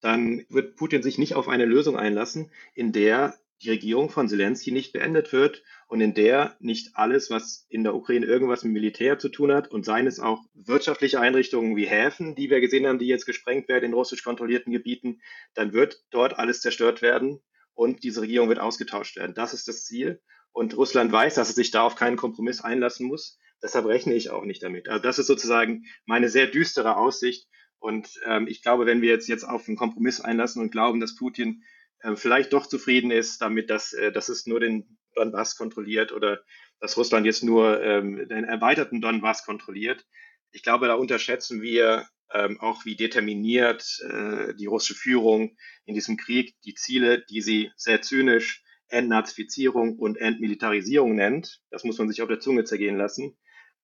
Dann 0.00 0.44
wird 0.48 0.76
Putin 0.76 1.02
sich 1.02 1.18
nicht 1.18 1.34
auf 1.34 1.48
eine 1.48 1.64
Lösung 1.64 1.96
einlassen, 1.96 2.50
in 2.74 2.92
der 2.92 3.38
die 3.62 3.70
Regierung 3.70 4.10
von 4.10 4.28
Zelensky 4.28 4.72
nicht 4.72 4.92
beendet 4.92 5.32
wird 5.32 5.62
und 5.86 6.00
in 6.00 6.14
der 6.14 6.56
nicht 6.60 6.90
alles, 6.94 7.30
was 7.30 7.66
in 7.68 7.84
der 7.84 7.94
Ukraine 7.94 8.26
irgendwas 8.26 8.64
mit 8.64 8.72
Militär 8.72 9.18
zu 9.18 9.28
tun 9.28 9.52
hat 9.52 9.70
und 9.70 9.84
seien 9.84 10.06
es 10.06 10.20
auch 10.20 10.42
wirtschaftliche 10.54 11.20
Einrichtungen 11.20 11.76
wie 11.76 11.86
Häfen, 11.86 12.34
die 12.34 12.50
wir 12.50 12.60
gesehen 12.60 12.86
haben, 12.86 12.98
die 12.98 13.06
jetzt 13.06 13.26
gesprengt 13.26 13.68
werden 13.68 13.84
in 13.84 13.94
russisch 13.94 14.24
kontrollierten 14.24 14.72
Gebieten, 14.72 15.20
dann 15.54 15.72
wird 15.72 16.02
dort 16.10 16.38
alles 16.38 16.60
zerstört 16.60 17.02
werden 17.02 17.40
und 17.74 18.02
diese 18.02 18.22
Regierung 18.22 18.48
wird 18.48 18.58
ausgetauscht 18.58 19.16
werden. 19.16 19.34
Das 19.34 19.54
ist 19.54 19.68
das 19.68 19.84
Ziel. 19.84 20.20
Und 20.52 20.76
Russland 20.76 21.10
weiß, 21.12 21.34
dass 21.34 21.48
es 21.48 21.54
sich 21.54 21.70
da 21.70 21.82
auf 21.82 21.96
keinen 21.96 22.16
Kompromiss 22.16 22.60
einlassen 22.60 23.06
muss. 23.06 23.38
Deshalb 23.62 23.86
rechne 23.86 24.14
ich 24.14 24.30
auch 24.30 24.44
nicht 24.44 24.62
damit. 24.62 24.88
Also 24.88 25.02
das 25.02 25.18
ist 25.18 25.28
sozusagen 25.28 25.84
meine 26.04 26.28
sehr 26.28 26.46
düstere 26.46 26.96
Aussicht. 26.96 27.48
Und 27.78 28.20
ähm, 28.26 28.46
ich 28.46 28.62
glaube, 28.62 28.86
wenn 28.86 29.02
wir 29.02 29.10
jetzt, 29.10 29.28
jetzt 29.28 29.44
auf 29.44 29.66
einen 29.66 29.76
Kompromiss 29.76 30.20
einlassen 30.20 30.60
und 30.62 30.70
glauben, 30.70 31.00
dass 31.00 31.16
Putin 31.16 31.62
äh, 32.02 32.16
vielleicht 32.16 32.52
doch 32.52 32.66
zufrieden 32.66 33.10
ist 33.10 33.40
damit, 33.40 33.70
dass, 33.70 33.92
äh, 33.92 34.12
dass 34.12 34.28
es 34.28 34.46
nur 34.46 34.60
den 34.60 34.98
Donbass 35.14 35.56
kontrolliert 35.56 36.12
oder 36.12 36.42
dass 36.80 36.96
Russland 36.96 37.26
jetzt 37.26 37.42
nur 37.42 37.82
ähm, 37.82 38.28
den 38.28 38.44
erweiterten 38.44 39.00
Donbass 39.00 39.44
kontrolliert. 39.44 40.04
Ich 40.50 40.62
glaube, 40.62 40.86
da 40.88 40.94
unterschätzen 40.94 41.62
wir 41.62 42.06
ähm, 42.32 42.60
auch, 42.60 42.84
wie 42.84 42.96
determiniert 42.96 44.00
äh, 44.08 44.54
die 44.54 44.66
russische 44.66 44.94
Führung 44.94 45.56
in 45.84 45.94
diesem 45.94 46.16
Krieg 46.16 46.54
die 46.64 46.74
Ziele, 46.74 47.24
die 47.26 47.40
sie 47.40 47.70
sehr 47.76 48.02
zynisch 48.02 48.64
Entnazifizierung 48.88 49.98
und 49.98 50.16
Entmilitarisierung 50.18 51.14
nennt. 51.14 51.62
Das 51.70 51.84
muss 51.84 51.98
man 51.98 52.08
sich 52.08 52.20
auf 52.20 52.28
der 52.28 52.40
Zunge 52.40 52.64
zergehen 52.64 52.96
lassen. 52.96 53.36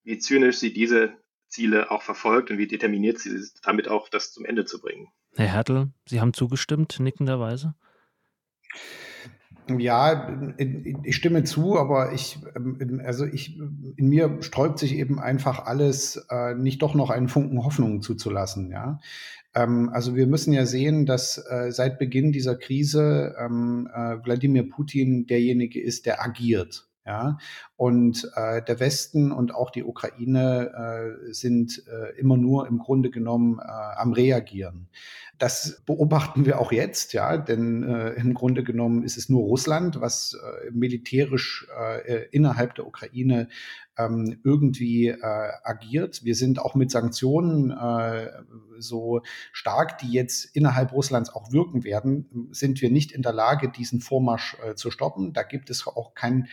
Wie 0.02 0.18
zynisch 0.18 0.58
sie 0.58 0.72
diese 0.72 1.14
Ziele 1.48 1.90
auch 1.90 2.02
verfolgt 2.02 2.50
und 2.50 2.58
wie 2.58 2.66
determiniert 2.66 3.18
sie 3.18 3.30
ist, 3.30 3.60
damit 3.64 3.88
auch 3.88 4.08
das 4.08 4.32
zum 4.32 4.44
Ende 4.44 4.64
zu 4.64 4.80
bringen. 4.80 5.08
Herr 5.34 5.52
Hertel, 5.52 5.92
Sie 6.06 6.20
haben 6.20 6.34
zugestimmt, 6.34 7.00
nickenderweise? 7.00 7.74
Ja, 9.76 10.40
ich 11.02 11.16
stimme 11.16 11.44
zu, 11.44 11.78
aber 11.78 12.12
ich, 12.12 12.38
ähm, 12.56 13.02
also 13.04 13.26
ich, 13.26 13.58
in 13.58 14.08
mir 14.08 14.38
sträubt 14.40 14.78
sich 14.78 14.94
eben 14.94 15.20
einfach 15.20 15.66
alles, 15.66 16.24
äh, 16.30 16.54
nicht 16.54 16.80
doch 16.80 16.94
noch 16.94 17.10
einen 17.10 17.28
Funken 17.28 17.62
Hoffnung 17.64 18.00
zuzulassen, 18.00 18.70
ja. 18.70 18.98
Ähm, 19.54 19.90
also 19.92 20.16
wir 20.16 20.26
müssen 20.26 20.52
ja 20.52 20.64
sehen, 20.64 21.04
dass 21.04 21.38
äh, 21.50 21.70
seit 21.70 21.98
Beginn 21.98 22.32
dieser 22.32 22.56
Krise 22.56 23.34
ähm, 23.38 23.88
äh, 23.92 24.16
Wladimir 24.24 24.68
Putin 24.68 25.26
derjenige 25.26 25.82
ist, 25.82 26.06
der 26.06 26.22
agiert. 26.24 26.88
Ja, 27.04 27.38
und 27.78 28.28
äh, 28.34 28.60
der 28.60 28.80
Westen 28.80 29.30
und 29.30 29.54
auch 29.54 29.70
die 29.70 29.84
Ukraine 29.84 30.72
äh, 31.28 31.32
sind 31.32 31.84
äh, 31.86 32.18
immer 32.18 32.36
nur 32.36 32.66
im 32.66 32.78
Grunde 32.78 33.08
genommen 33.08 33.60
äh, 33.60 33.70
am 33.96 34.12
Reagieren. 34.12 34.88
Das 35.38 35.80
beobachten 35.86 36.44
wir 36.44 36.58
auch 36.58 36.72
jetzt, 36.72 37.12
ja, 37.12 37.36
denn 37.36 37.84
äh, 37.84 38.14
im 38.14 38.34
Grunde 38.34 38.64
genommen 38.64 39.04
ist 39.04 39.16
es 39.16 39.28
nur 39.28 39.42
Russland, 39.42 40.00
was 40.00 40.34
äh, 40.34 40.72
militärisch 40.72 41.68
äh, 42.04 42.26
innerhalb 42.32 42.74
der 42.74 42.84
Ukraine 42.84 43.46
ähm, 43.96 44.40
irgendwie 44.42 45.10
äh, 45.10 45.50
agiert. 45.62 46.24
Wir 46.24 46.34
sind 46.34 46.58
auch 46.58 46.74
mit 46.74 46.90
Sanktionen 46.90 47.70
äh, 47.70 48.28
so 48.78 49.22
stark, 49.52 49.98
die 49.98 50.10
jetzt 50.10 50.56
innerhalb 50.56 50.90
Russlands 50.90 51.30
auch 51.30 51.52
wirken 51.52 51.84
werden, 51.84 52.48
sind 52.50 52.82
wir 52.82 52.90
nicht 52.90 53.12
in 53.12 53.22
der 53.22 53.32
Lage, 53.32 53.68
diesen 53.68 54.00
Vormarsch 54.00 54.56
äh, 54.66 54.74
zu 54.74 54.90
stoppen. 54.90 55.32
Da 55.32 55.44
gibt 55.44 55.70
es 55.70 55.86
auch 55.86 56.14
kein 56.14 56.48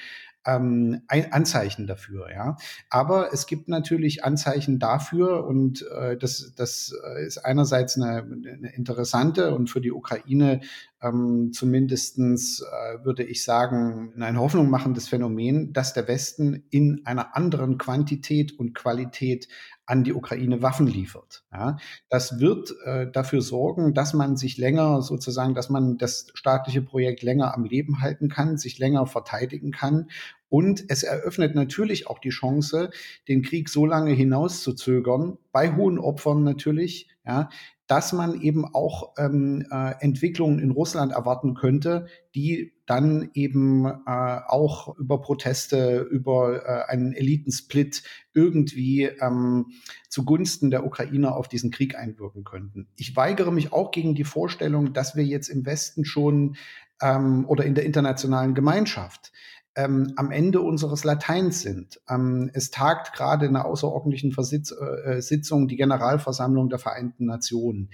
ähm, 0.45 1.01
Anzeichen 1.23 1.87
dafür, 1.87 2.31
ja. 2.31 2.57
Aber 2.89 3.33
es 3.33 3.47
gibt 3.47 3.67
natürlich 3.67 4.23
Anzeichen 4.23 4.79
dafür 4.79 5.45
und 5.45 5.85
äh, 5.91 6.17
das, 6.17 6.53
das 6.55 6.93
ist 7.25 7.37
einerseits 7.39 7.95
eine, 7.95 8.23
eine 8.23 8.73
interessante 8.75 9.53
und 9.53 9.69
für 9.69 9.81
die 9.81 9.91
Ukraine 9.91 10.61
ähm, 11.01 11.51
zumindestens 11.53 12.61
äh, 12.61 13.03
würde 13.03 13.23
ich 13.23 13.43
sagen, 13.43 14.13
ein 14.19 14.39
Hoffnung 14.39 14.69
machendes 14.69 15.07
Phänomen, 15.07 15.73
dass 15.73 15.93
der 15.93 16.07
Westen 16.07 16.63
in 16.69 17.05
einer 17.05 17.35
anderen 17.35 17.77
Quantität 17.77 18.57
und 18.57 18.73
Qualität 18.73 19.47
an 19.85 20.03
die 20.03 20.13
Ukraine 20.13 20.61
Waffen 20.61 20.87
liefert. 20.87 21.43
Ja, 21.51 21.77
das 22.09 22.39
wird 22.39 22.73
äh, 22.85 23.09
dafür 23.11 23.41
sorgen, 23.41 23.93
dass 23.93 24.13
man 24.13 24.35
sich 24.35 24.57
länger 24.57 25.01
sozusagen, 25.01 25.53
dass 25.53 25.69
man 25.69 25.97
das 25.97 26.27
staatliche 26.33 26.81
Projekt 26.81 27.21
länger 27.21 27.53
am 27.53 27.65
Leben 27.65 28.01
halten 28.01 28.29
kann, 28.29 28.57
sich 28.57 28.79
länger 28.79 29.05
verteidigen 29.05 29.71
kann. 29.71 30.07
Und 30.49 30.85
es 30.87 31.03
eröffnet 31.03 31.53
natürlich 31.53 32.07
auch 32.07 32.19
die 32.19 32.29
Chance, 32.29 32.89
den 33.27 33.41
Krieg 33.41 33.69
so 33.69 33.85
lange 33.85 34.11
hinauszuzögern, 34.13 35.37
bei 35.51 35.75
hohen 35.75 35.99
Opfern 35.99 36.43
natürlich, 36.43 37.09
ja, 37.25 37.49
dass 37.87 38.13
man 38.13 38.41
eben 38.41 38.65
auch 38.65 39.13
ähm, 39.17 39.65
äh, 39.69 39.93
Entwicklungen 39.99 40.59
in 40.59 40.71
Russland 40.71 41.11
erwarten 41.11 41.53
könnte, 41.53 42.07
die 42.33 42.73
dann 42.85 43.29
eben 43.33 43.85
äh, 43.85 44.39
auch 44.47 44.97
über 44.97 45.21
Proteste, 45.21 45.99
über 45.99 46.65
äh, 46.65 46.91
einen 46.91 47.13
Elitensplit 47.13 48.03
irgendwie 48.33 49.03
ähm, 49.03 49.67
zugunsten 50.09 50.71
der 50.71 50.85
Ukrainer 50.85 51.35
auf 51.35 51.47
diesen 51.47 51.71
Krieg 51.71 51.97
einwirken 51.97 52.43
könnten. 52.43 52.87
Ich 52.95 53.15
weigere 53.15 53.51
mich 53.51 53.71
auch 53.71 53.91
gegen 53.91 54.15
die 54.15 54.23
Vorstellung, 54.23 54.93
dass 54.93 55.15
wir 55.15 55.23
jetzt 55.23 55.49
im 55.49 55.65
Westen 55.65 56.05
schon 56.05 56.55
ähm, 57.01 57.45
oder 57.47 57.65
in 57.65 57.75
der 57.75 57.85
internationalen 57.85 58.55
Gemeinschaft 58.55 59.31
ähm, 59.75 60.13
am 60.15 60.31
Ende 60.31 60.61
unseres 60.61 61.03
Lateins 61.03 61.61
sind. 61.61 61.99
Ähm, 62.09 62.49
es 62.53 62.71
tagt 62.71 63.13
gerade 63.13 63.45
in 63.45 63.55
einer 63.55 63.65
außerordentlichen 63.65 64.31
Versitz 64.31 64.71
äh, 64.71 65.21
Sitzung 65.21 65.67
die 65.67 65.75
Generalversammlung 65.75 66.69
der 66.69 66.79
Vereinten 66.79 67.25
Nationen. 67.25 67.89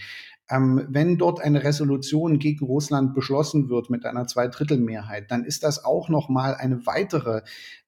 Ähm, 0.52 0.86
wenn 0.90 1.18
dort 1.18 1.40
eine 1.40 1.64
Resolution 1.64 2.38
gegen 2.38 2.66
Russland 2.66 3.16
beschlossen 3.16 3.70
wird 3.70 3.90
mit 3.90 4.06
einer 4.06 4.28
Zweidrittelmehrheit, 4.28 5.32
dann 5.32 5.46
ist 5.46 5.64
das 5.64 5.86
auch 5.86 6.10
noch 6.10 6.28
mal 6.28 6.54
eine 6.54 6.86
weitere 6.86 7.42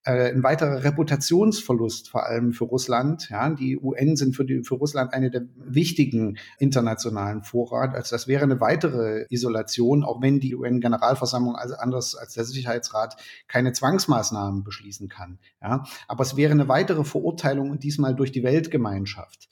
äh, 0.05 0.33
ein 0.33 0.43
weiterer 0.43 0.83
Reputationsverlust 0.83 2.09
vor 2.09 2.25
allem 2.25 2.51
für 2.51 2.65
Russland. 2.65 3.29
Ja, 3.29 3.49
die 3.49 3.77
UN 3.77 4.15
sind 4.15 4.35
für, 4.35 4.43
die, 4.43 4.63
für 4.63 4.75
Russland 4.75 5.13
eine 5.13 5.31
der 5.31 5.43
wichtigen 5.55 6.37
internationalen 6.59 7.43
Vorrat. 7.43 7.95
Also 7.95 8.15
das 8.15 8.27
wäre 8.27 8.43
eine 8.43 8.59
weitere 8.59 9.25
Isolation, 9.29 10.03
auch 10.03 10.21
wenn 10.21 10.39
die 10.39 10.55
UN-Generalversammlung 10.55 11.55
also 11.55 11.75
anders 11.75 12.15
als 12.15 12.33
der 12.33 12.43
Sicherheitsrat 12.43 13.15
keine 13.47 13.71
Zwangsmaßnahmen 13.71 14.63
beschließen 14.63 15.07
kann. 15.07 15.39
Ja, 15.61 15.85
aber 16.07 16.23
es 16.23 16.35
wäre 16.35 16.51
eine 16.51 16.67
weitere 16.67 17.05
Verurteilung 17.05 17.71
und 17.71 17.83
diesmal 17.83 18.13
durch 18.13 18.31
die 18.31 18.43
Weltgemeinschaft 18.43 19.47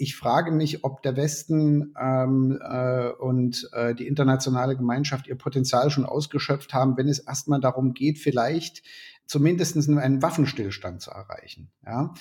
ich 0.00 0.16
frage 0.16 0.50
mich, 0.50 0.82
ob 0.82 1.02
der 1.02 1.16
Westen 1.16 1.94
ähm, 2.00 2.58
äh, 2.62 3.10
und 3.10 3.68
äh, 3.72 3.94
die 3.94 4.06
internationale 4.06 4.74
Gemeinschaft 4.74 5.26
ihr 5.26 5.36
Potenzial 5.36 5.90
schon 5.90 6.06
ausgeschöpft 6.06 6.72
haben, 6.72 6.96
wenn 6.96 7.08
es 7.08 7.18
erstmal 7.18 7.60
darum 7.60 7.92
geht, 7.92 8.18
vielleicht 8.18 8.82
zumindest 9.26 9.76
einen 9.76 10.22
Waffenstillstand 10.22 11.02
zu 11.02 11.10
erreichen. 11.10 11.70
Ja. 11.86 12.14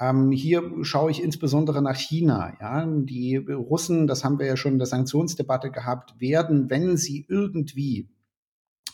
Ähm, 0.00 0.32
hier 0.32 0.62
schaue 0.82 1.10
ich 1.10 1.22
insbesondere 1.22 1.82
nach 1.82 1.96
China. 1.96 2.56
Ja. 2.60 2.86
Die 2.86 3.36
Russen, 3.36 4.06
das 4.06 4.24
haben 4.24 4.38
wir 4.38 4.46
ja 4.46 4.56
schon 4.56 4.72
in 4.72 4.78
der 4.78 4.86
Sanktionsdebatte 4.86 5.70
gehabt, 5.70 6.18
werden, 6.18 6.70
wenn 6.70 6.96
sie 6.96 7.26
irgendwie 7.28 8.08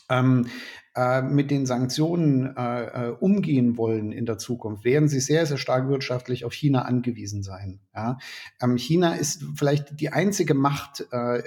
ähm, 0.08 0.46
äh, 0.94 1.22
mit 1.22 1.50
den 1.50 1.64
Sanktionen 1.64 2.54
äh, 2.54 2.84
äh, 2.84 3.16
umgehen 3.18 3.78
wollen 3.78 4.12
in 4.12 4.26
der 4.26 4.36
Zukunft, 4.36 4.84
werden 4.84 5.08
sie 5.08 5.20
sehr, 5.20 5.46
sehr 5.46 5.56
stark 5.56 5.88
wirtschaftlich 5.88 6.44
auf 6.44 6.52
China 6.52 6.82
angewiesen 6.82 7.42
sein. 7.42 7.80
Ja? 7.94 8.18
Ähm, 8.60 8.76
China 8.76 9.14
ist 9.14 9.42
vielleicht 9.56 9.98
die 10.00 10.10
einzige 10.10 10.52
Macht, 10.52 11.06
äh, 11.10 11.38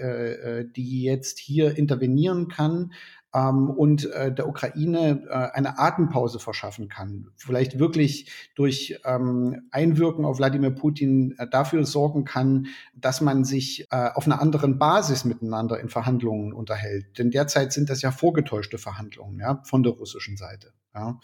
äh, 0.61 0.67
die 0.75 1.03
jetzt 1.03 1.37
hier 1.37 1.77
intervenieren 1.77 2.47
kann 2.47 2.91
ähm, 3.35 3.69
und 3.69 4.09
äh, 4.11 4.33
der 4.33 4.47
Ukraine 4.47 5.23
äh, 5.29 5.57
eine 5.57 5.77
Atempause 5.77 6.39
verschaffen 6.39 6.87
kann. 6.87 7.27
Vielleicht 7.35 7.77
wirklich 7.77 8.31
durch 8.55 8.99
ähm, 9.03 9.67
Einwirken 9.71 10.25
auf 10.25 10.37
Wladimir 10.37 10.71
Putin 10.71 11.35
äh, 11.37 11.47
dafür 11.47 11.85
sorgen 11.85 12.23
kann, 12.23 12.67
dass 12.95 13.19
man 13.19 13.43
sich 13.43 13.87
äh, 13.91 14.09
auf 14.13 14.25
einer 14.25 14.41
anderen 14.41 14.79
Basis 14.79 15.25
miteinander 15.25 15.79
in 15.79 15.89
Verhandlungen 15.89 16.53
unterhält. 16.53 17.17
Denn 17.17 17.29
derzeit 17.29 17.73
sind 17.73 17.89
das 17.89 18.01
ja 18.01 18.11
vorgetäuschte 18.11 18.77
Verhandlungen 18.77 19.39
ja, 19.39 19.61
von 19.65 19.83
der 19.83 19.93
russischen 19.93 20.37
Seite. 20.37 20.71
Ja. 20.93 21.19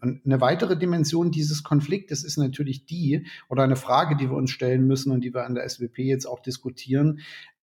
Und 0.00 0.24
eine 0.24 0.40
weitere 0.40 0.78
Dimension 0.78 1.32
dieses 1.32 1.64
Konfliktes 1.64 2.22
ist 2.22 2.36
natürlich 2.36 2.86
die, 2.86 3.26
oder 3.48 3.64
eine 3.64 3.74
Frage, 3.74 4.16
die 4.16 4.30
wir 4.30 4.36
uns 4.36 4.52
stellen 4.52 4.86
müssen 4.86 5.10
und 5.10 5.22
die 5.22 5.34
wir 5.34 5.44
an 5.44 5.56
der 5.56 5.68
SWP 5.68 5.98
jetzt 5.98 6.26
auch 6.26 6.38
diskutieren, 6.38 7.18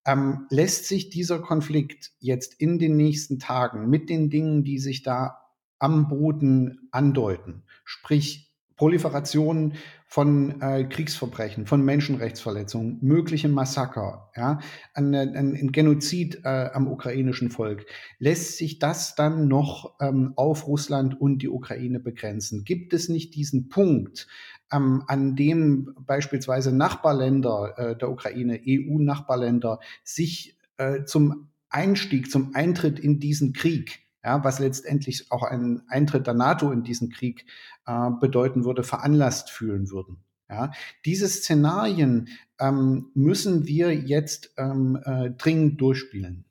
ähm, 0.06 0.46
lässt 0.50 0.86
sich 0.86 1.10
dieser 1.10 1.40
Konflikt 1.40 2.12
jetzt 2.20 2.54
in 2.60 2.80
den 2.80 2.96
nächsten 2.98 3.40
Tagen 3.40 3.90
mit 3.90 4.10
den 4.10 4.30
Dingen, 4.30 4.64
die 4.64 4.80
sich 4.80 5.04
da 5.04 5.40
am 5.80 6.08
Boden 6.08 6.88
andeuten, 6.92 7.64
sprich 7.84 8.54
Proliferation 8.76 9.74
von 10.08 10.62
äh, 10.62 10.84
Kriegsverbrechen, 10.86 11.66
von 11.68 11.84
Menschenrechtsverletzungen, 11.84 12.98
mögliche 13.02 13.48
Massaker, 13.48 14.32
ja, 14.36 14.60
ein, 14.94 15.14
ein, 15.16 15.72
Genozid 15.72 16.42
äh, 16.44 16.70
am 16.74 16.88
ukrainischen 16.88 17.50
Volk. 17.50 17.86
Lässt 18.20 18.58
sich 18.58 18.80
das 18.80 19.16
dann 19.16 19.48
noch 19.48 19.96
ähm, 20.00 20.34
auf 20.36 20.68
Russland 20.68 21.20
und 21.20 21.40
die 21.40 21.50
Ukraine 21.50 22.00
begrenzen? 22.00 22.64
Gibt 22.64 22.94
es 22.94 23.10
nicht 23.10 23.36
diesen 23.36 23.70
Punkt, 23.70 24.28
ähm, 24.74 25.04
an 25.08 25.36
dem 25.36 25.96
beispielsweise 26.06 26.76
Nachbarländer 26.76 27.74
äh, 27.78 27.96
der 27.96 28.10
Ukraine, 28.10 28.60
EU-Nachbarländer, 28.68 29.80
sich 30.04 30.58
äh, 30.78 31.04
zum 31.04 31.50
Einstieg, 31.70 32.32
zum 32.32 32.56
Eintritt 32.56 33.00
in 33.00 33.20
diesen 33.20 33.54
Krieg 33.54 34.04
ja, 34.24 34.44
was 34.44 34.60
letztendlich 34.60 35.32
auch 35.32 35.44
ein 35.44 35.82
Eintritt 35.88 36.28
der 36.28 36.34
NATO 36.34 36.72
in 36.72 36.84
diesen 36.84 37.10
Krieg 37.10 37.46
äh, 37.86 38.10
bedeuten 38.20 38.64
würde, 38.66 38.84
veranlasst 38.84 39.50
fühlen 39.50 39.92
würden. 39.92 40.18
Ja, 40.50 40.72
diese 41.06 41.28
Szenarien 41.28 42.28
ähm, 42.60 43.10
müssen 43.14 43.66
wir 43.66 43.94
jetzt 43.94 44.54
ähm, 44.58 45.00
äh, 45.04 45.32
dringend 45.32 45.82
durchspielen. 45.82 46.46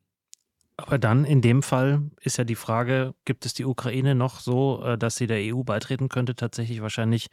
Aber 0.77 0.99
dann 0.99 1.25
in 1.25 1.43
dem 1.43 1.63
Fall 1.63 2.11
ist 2.21 2.39
ja 2.39 2.45
die 2.45 2.57
Frage, 2.57 3.15
gibt 3.25 3.47
es 3.47 3.55
die 3.55 3.65
Ukraine 3.65 4.15
noch 4.15 4.41
so, 4.41 4.83
äh, 4.83 4.99
dass 4.99 5.17
sie 5.17 5.27
der 5.27 5.55
EU 5.55 5.63
beitreten 5.63 6.09
könnte? 6.09 6.35
Tatsächlich 6.35 6.83
wahrscheinlich 6.83 7.29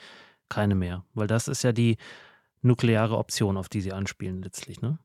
keine 0.49 0.75
mehr, 0.75 1.05
weil 1.13 1.27
das 1.27 1.47
ist 1.47 1.63
ja 1.63 1.71
die 1.71 1.97
nukleare 2.61 3.17
Option, 3.17 3.57
auf 3.57 3.69
die 3.69 3.81
sie 3.81 3.93
anspielen 3.93 4.41
letztlich, 4.41 4.81
ne? 4.81 4.99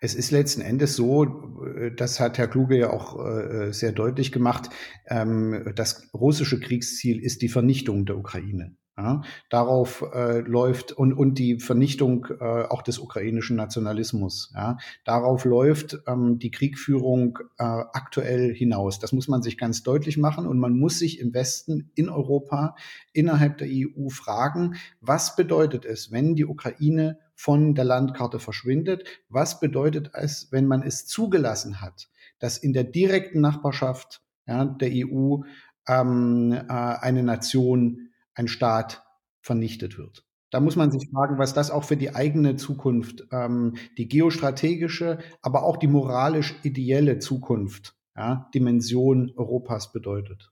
Es 0.00 0.14
ist 0.14 0.30
letzten 0.30 0.60
Endes 0.60 0.94
so, 0.94 1.64
äh, 1.64 1.94
das 1.94 2.20
hat 2.20 2.38
Herr 2.38 2.48
Kluge 2.48 2.78
ja 2.78 2.90
auch 2.90 3.18
äh, 3.24 3.72
sehr 3.72 3.92
deutlich 3.92 4.32
gemacht, 4.32 4.70
ähm, 5.06 5.72
das 5.74 6.08
russische 6.14 6.60
Kriegsziel 6.60 7.20
ist 7.20 7.42
die 7.42 7.48
Vernichtung 7.48 8.06
der 8.06 8.16
Ukraine. 8.16 8.76
Ja, 8.98 9.22
darauf 9.48 10.04
äh, 10.12 10.40
läuft 10.40 10.90
und, 10.90 11.12
und 11.12 11.38
die 11.38 11.60
Vernichtung 11.60 12.26
äh, 12.40 12.64
auch 12.64 12.82
des 12.82 12.98
ukrainischen 12.98 13.54
Nationalismus. 13.54 14.50
Ja, 14.56 14.76
darauf 15.04 15.44
läuft 15.44 16.00
ähm, 16.08 16.40
die 16.40 16.50
Kriegführung 16.50 17.38
äh, 17.58 17.62
aktuell 17.62 18.52
hinaus. 18.52 18.98
Das 18.98 19.12
muss 19.12 19.28
man 19.28 19.40
sich 19.40 19.56
ganz 19.56 19.84
deutlich 19.84 20.18
machen 20.18 20.48
und 20.48 20.58
man 20.58 20.76
muss 20.76 20.98
sich 20.98 21.20
im 21.20 21.32
Westen, 21.32 21.92
in 21.94 22.08
Europa, 22.08 22.74
innerhalb 23.12 23.58
der 23.58 23.68
EU 23.70 24.08
fragen, 24.08 24.74
was 25.00 25.36
bedeutet 25.36 25.84
es, 25.84 26.10
wenn 26.10 26.34
die 26.34 26.46
Ukraine 26.46 27.20
von 27.36 27.76
der 27.76 27.84
Landkarte 27.84 28.40
verschwindet? 28.40 29.04
Was 29.28 29.60
bedeutet 29.60 30.10
es, 30.14 30.48
wenn 30.50 30.66
man 30.66 30.82
es 30.82 31.06
zugelassen 31.06 31.80
hat, 31.80 32.08
dass 32.40 32.58
in 32.58 32.72
der 32.72 32.82
direkten 32.82 33.40
Nachbarschaft 33.40 34.22
ja, 34.48 34.64
der 34.64 34.90
EU 34.92 35.42
ähm, 35.86 36.52
äh, 36.52 36.64
eine 36.66 37.22
Nation 37.22 38.07
ein 38.38 38.48
Staat 38.48 39.04
vernichtet 39.40 39.98
wird. 39.98 40.24
Da 40.50 40.60
muss 40.60 40.76
man 40.76 40.90
sich 40.90 41.10
fragen, 41.10 41.38
was 41.38 41.52
das 41.52 41.70
auch 41.70 41.84
für 41.84 41.96
die 41.96 42.14
eigene 42.14 42.56
Zukunft, 42.56 43.26
ähm, 43.32 43.76
die 43.98 44.08
geostrategische, 44.08 45.18
aber 45.42 45.62
auch 45.64 45.76
die 45.76 45.88
moralisch 45.88 46.54
ideelle 46.62 47.18
Zukunft, 47.18 47.94
ja, 48.16 48.48
Dimension 48.54 49.32
Europas 49.36 49.92
bedeutet. 49.92 50.50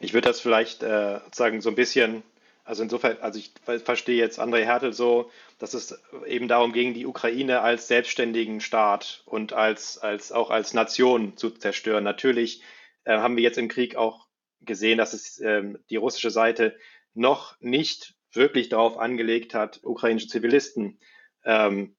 Ich 0.00 0.14
würde 0.14 0.28
das 0.28 0.40
vielleicht 0.40 0.82
äh, 0.82 1.20
sagen, 1.32 1.60
so 1.60 1.68
ein 1.68 1.76
bisschen, 1.76 2.24
also 2.64 2.82
insofern, 2.82 3.18
also 3.20 3.38
ich 3.38 3.52
verstehe 3.62 4.16
jetzt 4.16 4.40
André 4.40 4.64
Hertel 4.64 4.92
so, 4.92 5.30
dass 5.58 5.74
es 5.74 6.02
eben 6.26 6.48
darum 6.48 6.72
ging, 6.72 6.92
die 6.92 7.06
Ukraine 7.06 7.60
als 7.60 7.86
selbstständigen 7.86 8.60
Staat 8.60 9.22
und 9.26 9.52
als, 9.52 9.98
als 9.98 10.32
auch 10.32 10.50
als 10.50 10.74
Nation 10.74 11.36
zu 11.36 11.50
zerstören. 11.50 12.02
Natürlich 12.02 12.62
äh, 13.04 13.18
haben 13.18 13.36
wir 13.36 13.44
jetzt 13.44 13.58
im 13.58 13.68
Krieg 13.68 13.94
auch 13.94 14.26
gesehen, 14.60 14.98
dass 14.98 15.12
es 15.12 15.40
ähm, 15.40 15.78
die 15.88 15.96
russische 15.96 16.30
Seite 16.30 16.74
noch 17.14 17.60
nicht 17.60 18.14
wirklich 18.32 18.68
darauf 18.68 18.98
angelegt 18.98 19.54
hat, 19.54 19.80
ukrainische 19.82 20.28
Zivilisten 20.28 20.98
ähm, 21.44 21.96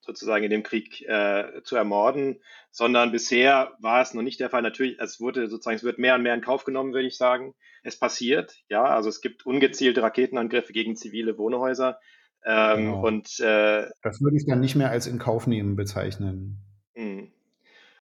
sozusagen 0.00 0.44
in 0.44 0.50
dem 0.50 0.62
Krieg 0.62 1.02
äh, 1.02 1.62
zu 1.64 1.76
ermorden, 1.76 2.40
sondern 2.70 3.10
bisher 3.10 3.72
war 3.80 4.00
es 4.00 4.14
noch 4.14 4.22
nicht 4.22 4.38
der 4.38 4.50
Fall. 4.50 4.62
Natürlich, 4.62 4.98
es 5.00 5.20
wurde 5.20 5.48
sozusagen, 5.48 5.76
es 5.76 5.82
wird 5.82 5.98
mehr 5.98 6.14
und 6.14 6.22
mehr 6.22 6.34
in 6.34 6.40
Kauf 6.40 6.64
genommen, 6.64 6.92
würde 6.92 7.08
ich 7.08 7.16
sagen. 7.16 7.54
Es 7.82 7.98
passiert, 7.98 8.54
ja, 8.68 8.84
also 8.84 9.08
es 9.08 9.20
gibt 9.20 9.46
ungezielte 9.46 10.02
Raketenangriffe 10.02 10.72
gegen 10.72 10.96
zivile 10.96 11.36
Wohnhäuser. 11.38 11.98
Ähm, 12.44 12.76
genau. 12.76 13.06
Und 13.06 13.40
äh, 13.40 13.88
das 14.02 14.20
würde 14.20 14.36
ich 14.36 14.46
dann 14.46 14.60
nicht 14.60 14.76
mehr 14.76 14.90
als 14.90 15.08
in 15.08 15.18
Kauf 15.18 15.46
nehmen 15.48 15.74
bezeichnen. 15.74 16.58
Mh. 16.94 17.24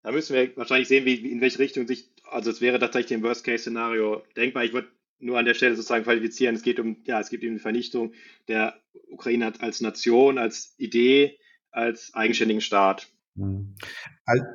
Da 0.03 0.11
müssen 0.11 0.35
wir 0.35 0.57
wahrscheinlich 0.57 0.87
sehen, 0.87 1.05
wie, 1.05 1.31
in 1.31 1.41
welche 1.41 1.59
Richtung 1.59 1.85
sich, 1.85 2.09
also 2.23 2.49
es 2.49 2.59
wäre 2.59 2.79
tatsächlich 2.79 3.11
im 3.11 3.23
Worst-Case-Szenario 3.23 4.23
denkbar. 4.35 4.63
Ich 4.63 4.73
würde 4.73 4.87
nur 5.21 5.37
an 5.37 5.45
der 5.45 5.53
Stelle 5.53 5.75
sozusagen 5.75 6.03
qualifizieren. 6.03 6.55
Es 6.55 6.63
geht 6.63 6.79
um, 6.79 6.97
ja, 7.05 7.19
es 7.19 7.29
geht 7.29 7.43
um 7.43 7.53
die 7.53 7.59
Vernichtung 7.59 8.13
der 8.47 8.75
Ukraine 9.09 9.53
als 9.59 9.81
Nation, 9.81 10.37
als 10.37 10.75
Idee, 10.77 11.37
als 11.71 12.13
eigenständigen 12.13 12.61
Staat. 12.61 13.07
Hm. 13.37 13.75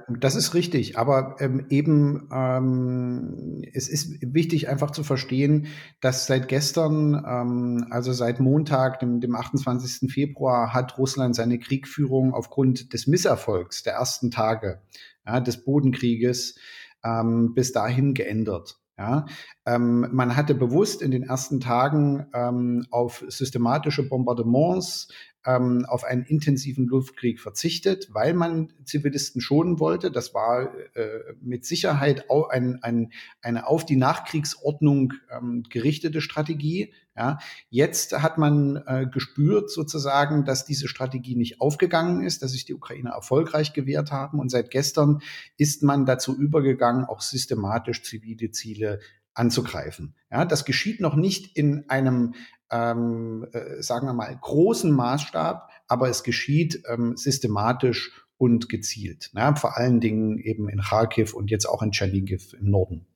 Das 0.08 0.36
ist 0.36 0.52
richtig, 0.52 0.98
aber 0.98 1.36
ähm, 1.40 1.66
eben 1.70 2.28
ähm, 2.30 3.62
es 3.72 3.88
ist 3.88 4.18
wichtig 4.20 4.68
einfach 4.68 4.90
zu 4.90 5.02
verstehen, 5.02 5.68
dass 6.00 6.26
seit 6.26 6.48
gestern, 6.48 7.14
ähm, 7.26 7.86
also 7.90 8.12
seit 8.12 8.38
Montag, 8.38 9.00
dem, 9.00 9.20
dem 9.20 9.34
28. 9.34 10.12
Februar, 10.12 10.74
hat 10.74 10.98
Russland 10.98 11.34
seine 11.34 11.58
Kriegführung 11.58 12.34
aufgrund 12.34 12.92
des 12.92 13.06
Misserfolgs 13.06 13.82
der 13.82 13.94
ersten 13.94 14.30
Tage 14.30 14.82
ja, 15.26 15.40
des 15.40 15.64
Bodenkrieges 15.64 16.58
ähm, 17.02 17.54
bis 17.54 17.72
dahin 17.72 18.12
geändert. 18.12 18.78
Ja, 18.98 19.26
ähm, 19.66 20.08
man 20.12 20.36
hatte 20.36 20.54
bewusst 20.54 21.02
in 21.02 21.10
den 21.10 21.22
ersten 21.22 21.60
Tagen 21.60 22.26
ähm, 22.32 22.86
auf 22.90 23.22
systematische 23.28 24.08
Bombardements, 24.08 25.08
ähm, 25.46 25.86
auf 25.88 26.04
einen 26.04 26.24
intensiven 26.24 26.86
Luftkrieg 26.86 27.40
verzichtet, 27.40 28.08
weil 28.12 28.34
man 28.34 28.72
Zivilisten 28.84 29.40
schonen 29.40 29.78
wollte. 29.78 30.10
Das 30.10 30.34
war 30.34 30.74
äh, 30.94 31.08
mit 31.40 31.64
Sicherheit 31.64 32.28
auch 32.28 32.50
ein, 32.50 32.82
ein, 32.82 33.12
eine 33.40 33.66
auf 33.68 33.86
die 33.86 33.96
Nachkriegsordnung 33.96 35.14
ähm, 35.30 35.62
gerichtete 35.70 36.20
Strategie. 36.20 36.92
Ja, 37.16 37.38
jetzt 37.70 38.12
hat 38.12 38.36
man 38.36 38.76
äh, 38.86 39.06
gespürt 39.10 39.70
sozusagen, 39.70 40.44
dass 40.44 40.66
diese 40.66 40.86
Strategie 40.86 41.34
nicht 41.34 41.62
aufgegangen 41.62 42.22
ist, 42.22 42.42
dass 42.42 42.52
sich 42.52 42.66
die 42.66 42.74
Ukrainer 42.74 43.12
erfolgreich 43.12 43.72
gewehrt 43.72 44.12
haben. 44.12 44.38
Und 44.38 44.50
seit 44.50 44.70
gestern 44.70 45.20
ist 45.56 45.82
man 45.82 46.04
dazu 46.04 46.36
übergegangen, 46.36 47.06
auch 47.06 47.22
systematisch 47.22 48.02
zivile 48.02 48.50
Ziele 48.50 49.00
anzugreifen. 49.36 50.14
Ja, 50.30 50.44
das 50.44 50.64
geschieht 50.64 51.00
noch 51.00 51.14
nicht 51.14 51.56
in 51.56 51.88
einem, 51.88 52.34
ähm, 52.70 53.46
äh, 53.52 53.82
sagen 53.82 54.06
wir 54.06 54.14
mal, 54.14 54.36
großen 54.40 54.90
Maßstab, 54.90 55.70
aber 55.88 56.08
es 56.08 56.22
geschieht 56.22 56.82
ähm, 56.88 57.16
systematisch 57.16 58.26
und 58.38 58.68
gezielt. 58.68 59.30
Ja, 59.34 59.54
vor 59.54 59.76
allen 59.76 60.00
Dingen 60.00 60.38
eben 60.38 60.68
in 60.68 60.80
Kharkiv 60.80 61.34
und 61.34 61.50
jetzt 61.50 61.66
auch 61.66 61.82
in 61.82 61.92
Tschernigiv 61.92 62.52
im 62.54 62.70
Norden. 62.70 63.06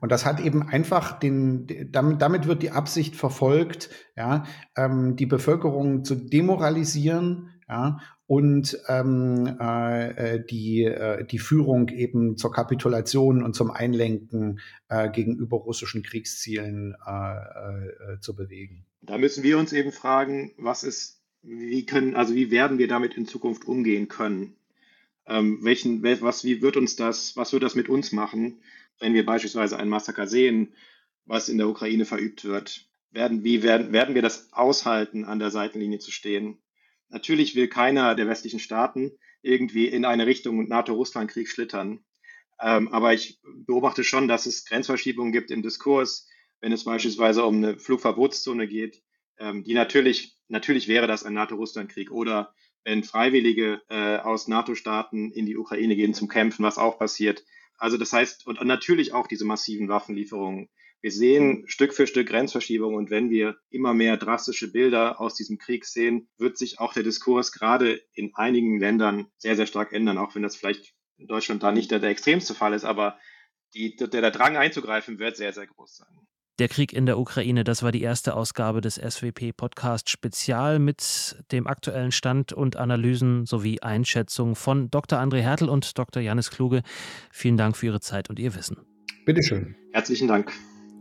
Und 0.00 0.10
das 0.10 0.26
hat 0.26 0.40
eben 0.40 0.68
einfach 0.68 1.18
den, 1.18 1.88
damit, 1.92 2.20
damit 2.20 2.46
wird 2.46 2.62
die 2.62 2.70
Absicht 2.70 3.14
verfolgt, 3.14 3.90
ja, 4.16 4.44
ähm, 4.76 5.14
die 5.16 5.26
Bevölkerung 5.26 6.04
zu 6.04 6.16
demoralisieren, 6.16 7.50
ja, 7.68 7.98
und 8.32 8.78
ähm, 8.88 9.58
äh, 9.60 10.36
äh, 10.36 10.46
die, 10.46 10.84
äh, 10.84 11.22
die 11.26 11.38
Führung 11.38 11.90
eben 11.90 12.38
zur 12.38 12.50
Kapitulation 12.50 13.42
und 13.42 13.54
zum 13.54 13.70
Einlenken 13.70 14.58
äh, 14.88 15.10
gegenüber 15.10 15.58
russischen 15.58 16.02
Kriegszielen 16.02 16.96
äh, 17.06 17.10
äh, 17.10 18.20
zu 18.20 18.34
bewegen. 18.34 18.86
Da 19.02 19.18
müssen 19.18 19.42
wir 19.44 19.58
uns 19.58 19.74
eben 19.74 19.92
fragen, 19.92 20.54
was 20.56 20.82
ist, 20.82 21.20
wie 21.42 21.84
können, 21.84 22.16
also 22.16 22.34
wie 22.34 22.50
werden 22.50 22.78
wir 22.78 22.88
damit 22.88 23.18
in 23.18 23.26
Zukunft 23.26 23.66
umgehen 23.66 24.08
können? 24.08 24.56
Ähm, 25.26 25.58
welchen, 25.60 26.02
was, 26.02 26.42
wie 26.42 26.62
wird 26.62 26.78
uns 26.78 26.96
das, 26.96 27.36
was 27.36 27.52
wird 27.52 27.62
das 27.62 27.74
mit 27.74 27.90
uns 27.90 28.12
machen, 28.12 28.62
wenn 28.98 29.12
wir 29.12 29.26
beispielsweise 29.26 29.78
ein 29.78 29.90
Massaker 29.90 30.26
sehen, 30.26 30.72
was 31.26 31.50
in 31.50 31.58
der 31.58 31.68
Ukraine 31.68 32.06
verübt 32.06 32.46
wird? 32.46 32.88
Werden, 33.10 33.44
wie 33.44 33.62
werden, 33.62 33.92
werden 33.92 34.14
wir 34.14 34.22
das 34.22 34.50
aushalten, 34.54 35.26
an 35.26 35.38
der 35.38 35.50
Seitenlinie 35.50 35.98
zu 35.98 36.10
stehen? 36.10 36.61
Natürlich 37.12 37.54
will 37.54 37.68
keiner 37.68 38.14
der 38.14 38.26
westlichen 38.26 38.58
Staaten 38.58 39.12
irgendwie 39.42 39.86
in 39.86 40.06
eine 40.06 40.26
Richtung 40.26 40.66
NATO-Russland-Krieg 40.66 41.46
schlittern. 41.46 42.02
Ähm, 42.58 42.88
aber 42.88 43.12
ich 43.12 43.38
beobachte 43.42 44.02
schon, 44.02 44.28
dass 44.28 44.46
es 44.46 44.64
Grenzverschiebungen 44.64 45.32
gibt 45.32 45.50
im 45.50 45.62
Diskurs, 45.62 46.26
wenn 46.60 46.72
es 46.72 46.84
beispielsweise 46.84 47.44
um 47.44 47.56
eine 47.56 47.78
Flugverbotszone 47.78 48.66
geht, 48.66 49.02
ähm, 49.38 49.62
die 49.62 49.74
natürlich, 49.74 50.38
natürlich 50.48 50.88
wäre 50.88 51.06
das 51.06 51.24
ein 51.24 51.34
NATO-Russland-Krieg 51.34 52.10
oder 52.10 52.54
wenn 52.84 53.04
Freiwillige 53.04 53.82
äh, 53.90 54.16
aus 54.16 54.48
NATO-Staaten 54.48 55.32
in 55.32 55.44
die 55.44 55.56
Ukraine 55.56 55.96
gehen 55.96 56.14
zum 56.14 56.28
Kämpfen, 56.28 56.64
was 56.64 56.78
auch 56.78 56.98
passiert. 56.98 57.44
Also 57.76 57.98
das 57.98 58.12
heißt, 58.12 58.46
und 58.46 58.64
natürlich 58.64 59.12
auch 59.12 59.26
diese 59.26 59.44
massiven 59.44 59.88
Waffenlieferungen 59.88 60.70
wir 61.02 61.10
sehen 61.10 61.64
Stück 61.66 61.92
für 61.92 62.06
Stück 62.06 62.28
Grenzverschiebungen 62.28 62.96
und 62.96 63.10
wenn 63.10 63.28
wir 63.28 63.56
immer 63.70 63.92
mehr 63.92 64.16
drastische 64.16 64.70
Bilder 64.70 65.20
aus 65.20 65.34
diesem 65.34 65.58
Krieg 65.58 65.84
sehen, 65.84 66.28
wird 66.38 66.56
sich 66.56 66.78
auch 66.78 66.94
der 66.94 67.02
Diskurs 67.02 67.52
gerade 67.52 68.00
in 68.14 68.30
einigen 68.34 68.78
Ländern 68.78 69.26
sehr, 69.36 69.56
sehr 69.56 69.66
stark 69.66 69.92
ändern, 69.92 70.16
auch 70.16 70.34
wenn 70.34 70.42
das 70.42 70.56
vielleicht 70.56 70.94
in 71.18 71.26
Deutschland 71.26 71.62
da 71.62 71.72
nicht 71.72 71.90
der, 71.90 71.98
der 71.98 72.10
extremste 72.10 72.54
Fall 72.54 72.72
ist, 72.72 72.84
aber 72.84 73.18
die, 73.74 73.96
der, 73.96 74.08
der 74.08 74.30
Drang 74.30 74.56
einzugreifen 74.56 75.18
wird 75.18 75.36
sehr, 75.36 75.52
sehr 75.52 75.66
groß 75.66 75.96
sein. 75.96 76.08
Der 76.58 76.68
Krieg 76.68 76.92
in 76.92 77.06
der 77.06 77.18
Ukraine, 77.18 77.64
das 77.64 77.82
war 77.82 77.90
die 77.90 78.02
erste 78.02 78.34
Ausgabe 78.34 78.80
des 78.80 78.94
SWP 78.94 79.52
Podcast 79.56 80.10
Spezial 80.10 80.78
mit 80.78 81.36
dem 81.50 81.66
aktuellen 81.66 82.12
Stand 82.12 82.52
und 82.52 82.76
Analysen 82.76 83.46
sowie 83.46 83.80
Einschätzungen 83.80 84.54
von 84.54 84.90
Dr. 84.90 85.18
André 85.18 85.40
Hertel 85.40 85.68
und 85.68 85.98
Dr. 85.98 86.22
Janis 86.22 86.50
Kluge. 86.50 86.82
Vielen 87.32 87.56
Dank 87.56 87.76
für 87.76 87.86
Ihre 87.86 88.00
Zeit 88.00 88.30
und 88.30 88.38
Ihr 88.38 88.54
Wissen. 88.54 88.76
Bitteschön. 89.24 89.74
Herzlichen 89.92 90.28
Dank. 90.28 90.52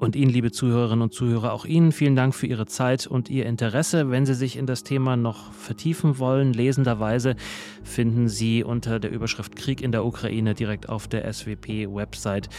Und 0.01 0.15
Ihnen, 0.15 0.31
liebe 0.31 0.49
Zuhörerinnen 0.49 1.03
und 1.03 1.13
Zuhörer, 1.13 1.53
auch 1.53 1.63
Ihnen 1.63 1.91
vielen 1.91 2.15
Dank 2.15 2.33
für 2.33 2.47
Ihre 2.47 2.65
Zeit 2.65 3.05
und 3.05 3.29
Ihr 3.29 3.45
Interesse. 3.45 4.09
Wenn 4.09 4.25
Sie 4.25 4.33
sich 4.33 4.57
in 4.57 4.65
das 4.65 4.81
Thema 4.81 5.15
noch 5.15 5.53
vertiefen 5.53 6.17
wollen, 6.17 6.53
lesenderweise 6.53 7.35
finden 7.83 8.27
Sie 8.27 8.63
unter 8.63 8.99
der 8.99 9.11
Überschrift 9.11 9.55
Krieg 9.55 9.79
in 9.79 9.91
der 9.91 10.03
Ukraine 10.03 10.55
direkt 10.55 10.89
auf 10.89 11.07
der 11.07 11.31
SWP-Website 11.31 12.49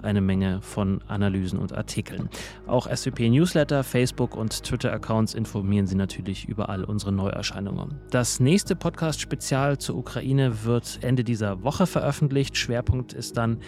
eine 0.00 0.20
Menge 0.20 0.62
von 0.62 1.00
Analysen 1.08 1.58
und 1.58 1.72
Artikeln. 1.72 2.28
Auch 2.68 2.86
SWP-Newsletter, 2.86 3.82
Facebook 3.82 4.36
und 4.36 4.62
Twitter-Accounts 4.62 5.34
informieren 5.34 5.88
Sie 5.88 5.96
natürlich 5.96 6.48
über 6.48 6.68
all 6.68 6.84
unsere 6.84 7.10
Neuerscheinungen. 7.10 7.96
Das 8.12 8.38
nächste 8.38 8.76
Podcast-Spezial 8.76 9.76
zur 9.76 9.96
Ukraine 9.96 10.62
wird 10.62 11.00
Ende 11.02 11.24
dieser 11.24 11.64
Woche 11.64 11.88
veröffentlicht. 11.88 12.56
Schwerpunkt 12.56 13.12
ist 13.12 13.36
dann 13.36 13.58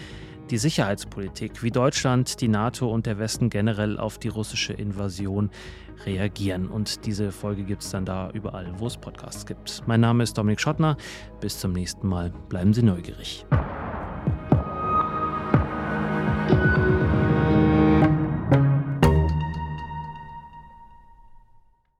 die 0.50 0.58
Sicherheitspolitik, 0.58 1.62
wie 1.62 1.70
Deutschland, 1.70 2.40
die 2.40 2.48
NATO 2.48 2.90
und 2.90 3.06
der 3.06 3.18
Westen 3.18 3.50
generell 3.50 3.98
auf 3.98 4.18
die 4.18 4.28
russische 4.28 4.72
Invasion 4.72 5.50
reagieren. 6.04 6.68
Und 6.68 7.06
diese 7.06 7.32
Folge 7.32 7.64
gibt 7.64 7.82
es 7.82 7.90
dann 7.90 8.04
da 8.04 8.30
überall, 8.30 8.72
wo 8.78 8.86
es 8.86 8.96
Podcasts 8.96 9.46
gibt. 9.46 9.82
Mein 9.86 10.00
Name 10.00 10.22
ist 10.22 10.36
Dominik 10.36 10.60
Schottner. 10.60 10.96
Bis 11.40 11.58
zum 11.58 11.72
nächsten 11.72 12.06
Mal. 12.08 12.32
Bleiben 12.48 12.74
Sie 12.74 12.82
neugierig. 12.82 13.46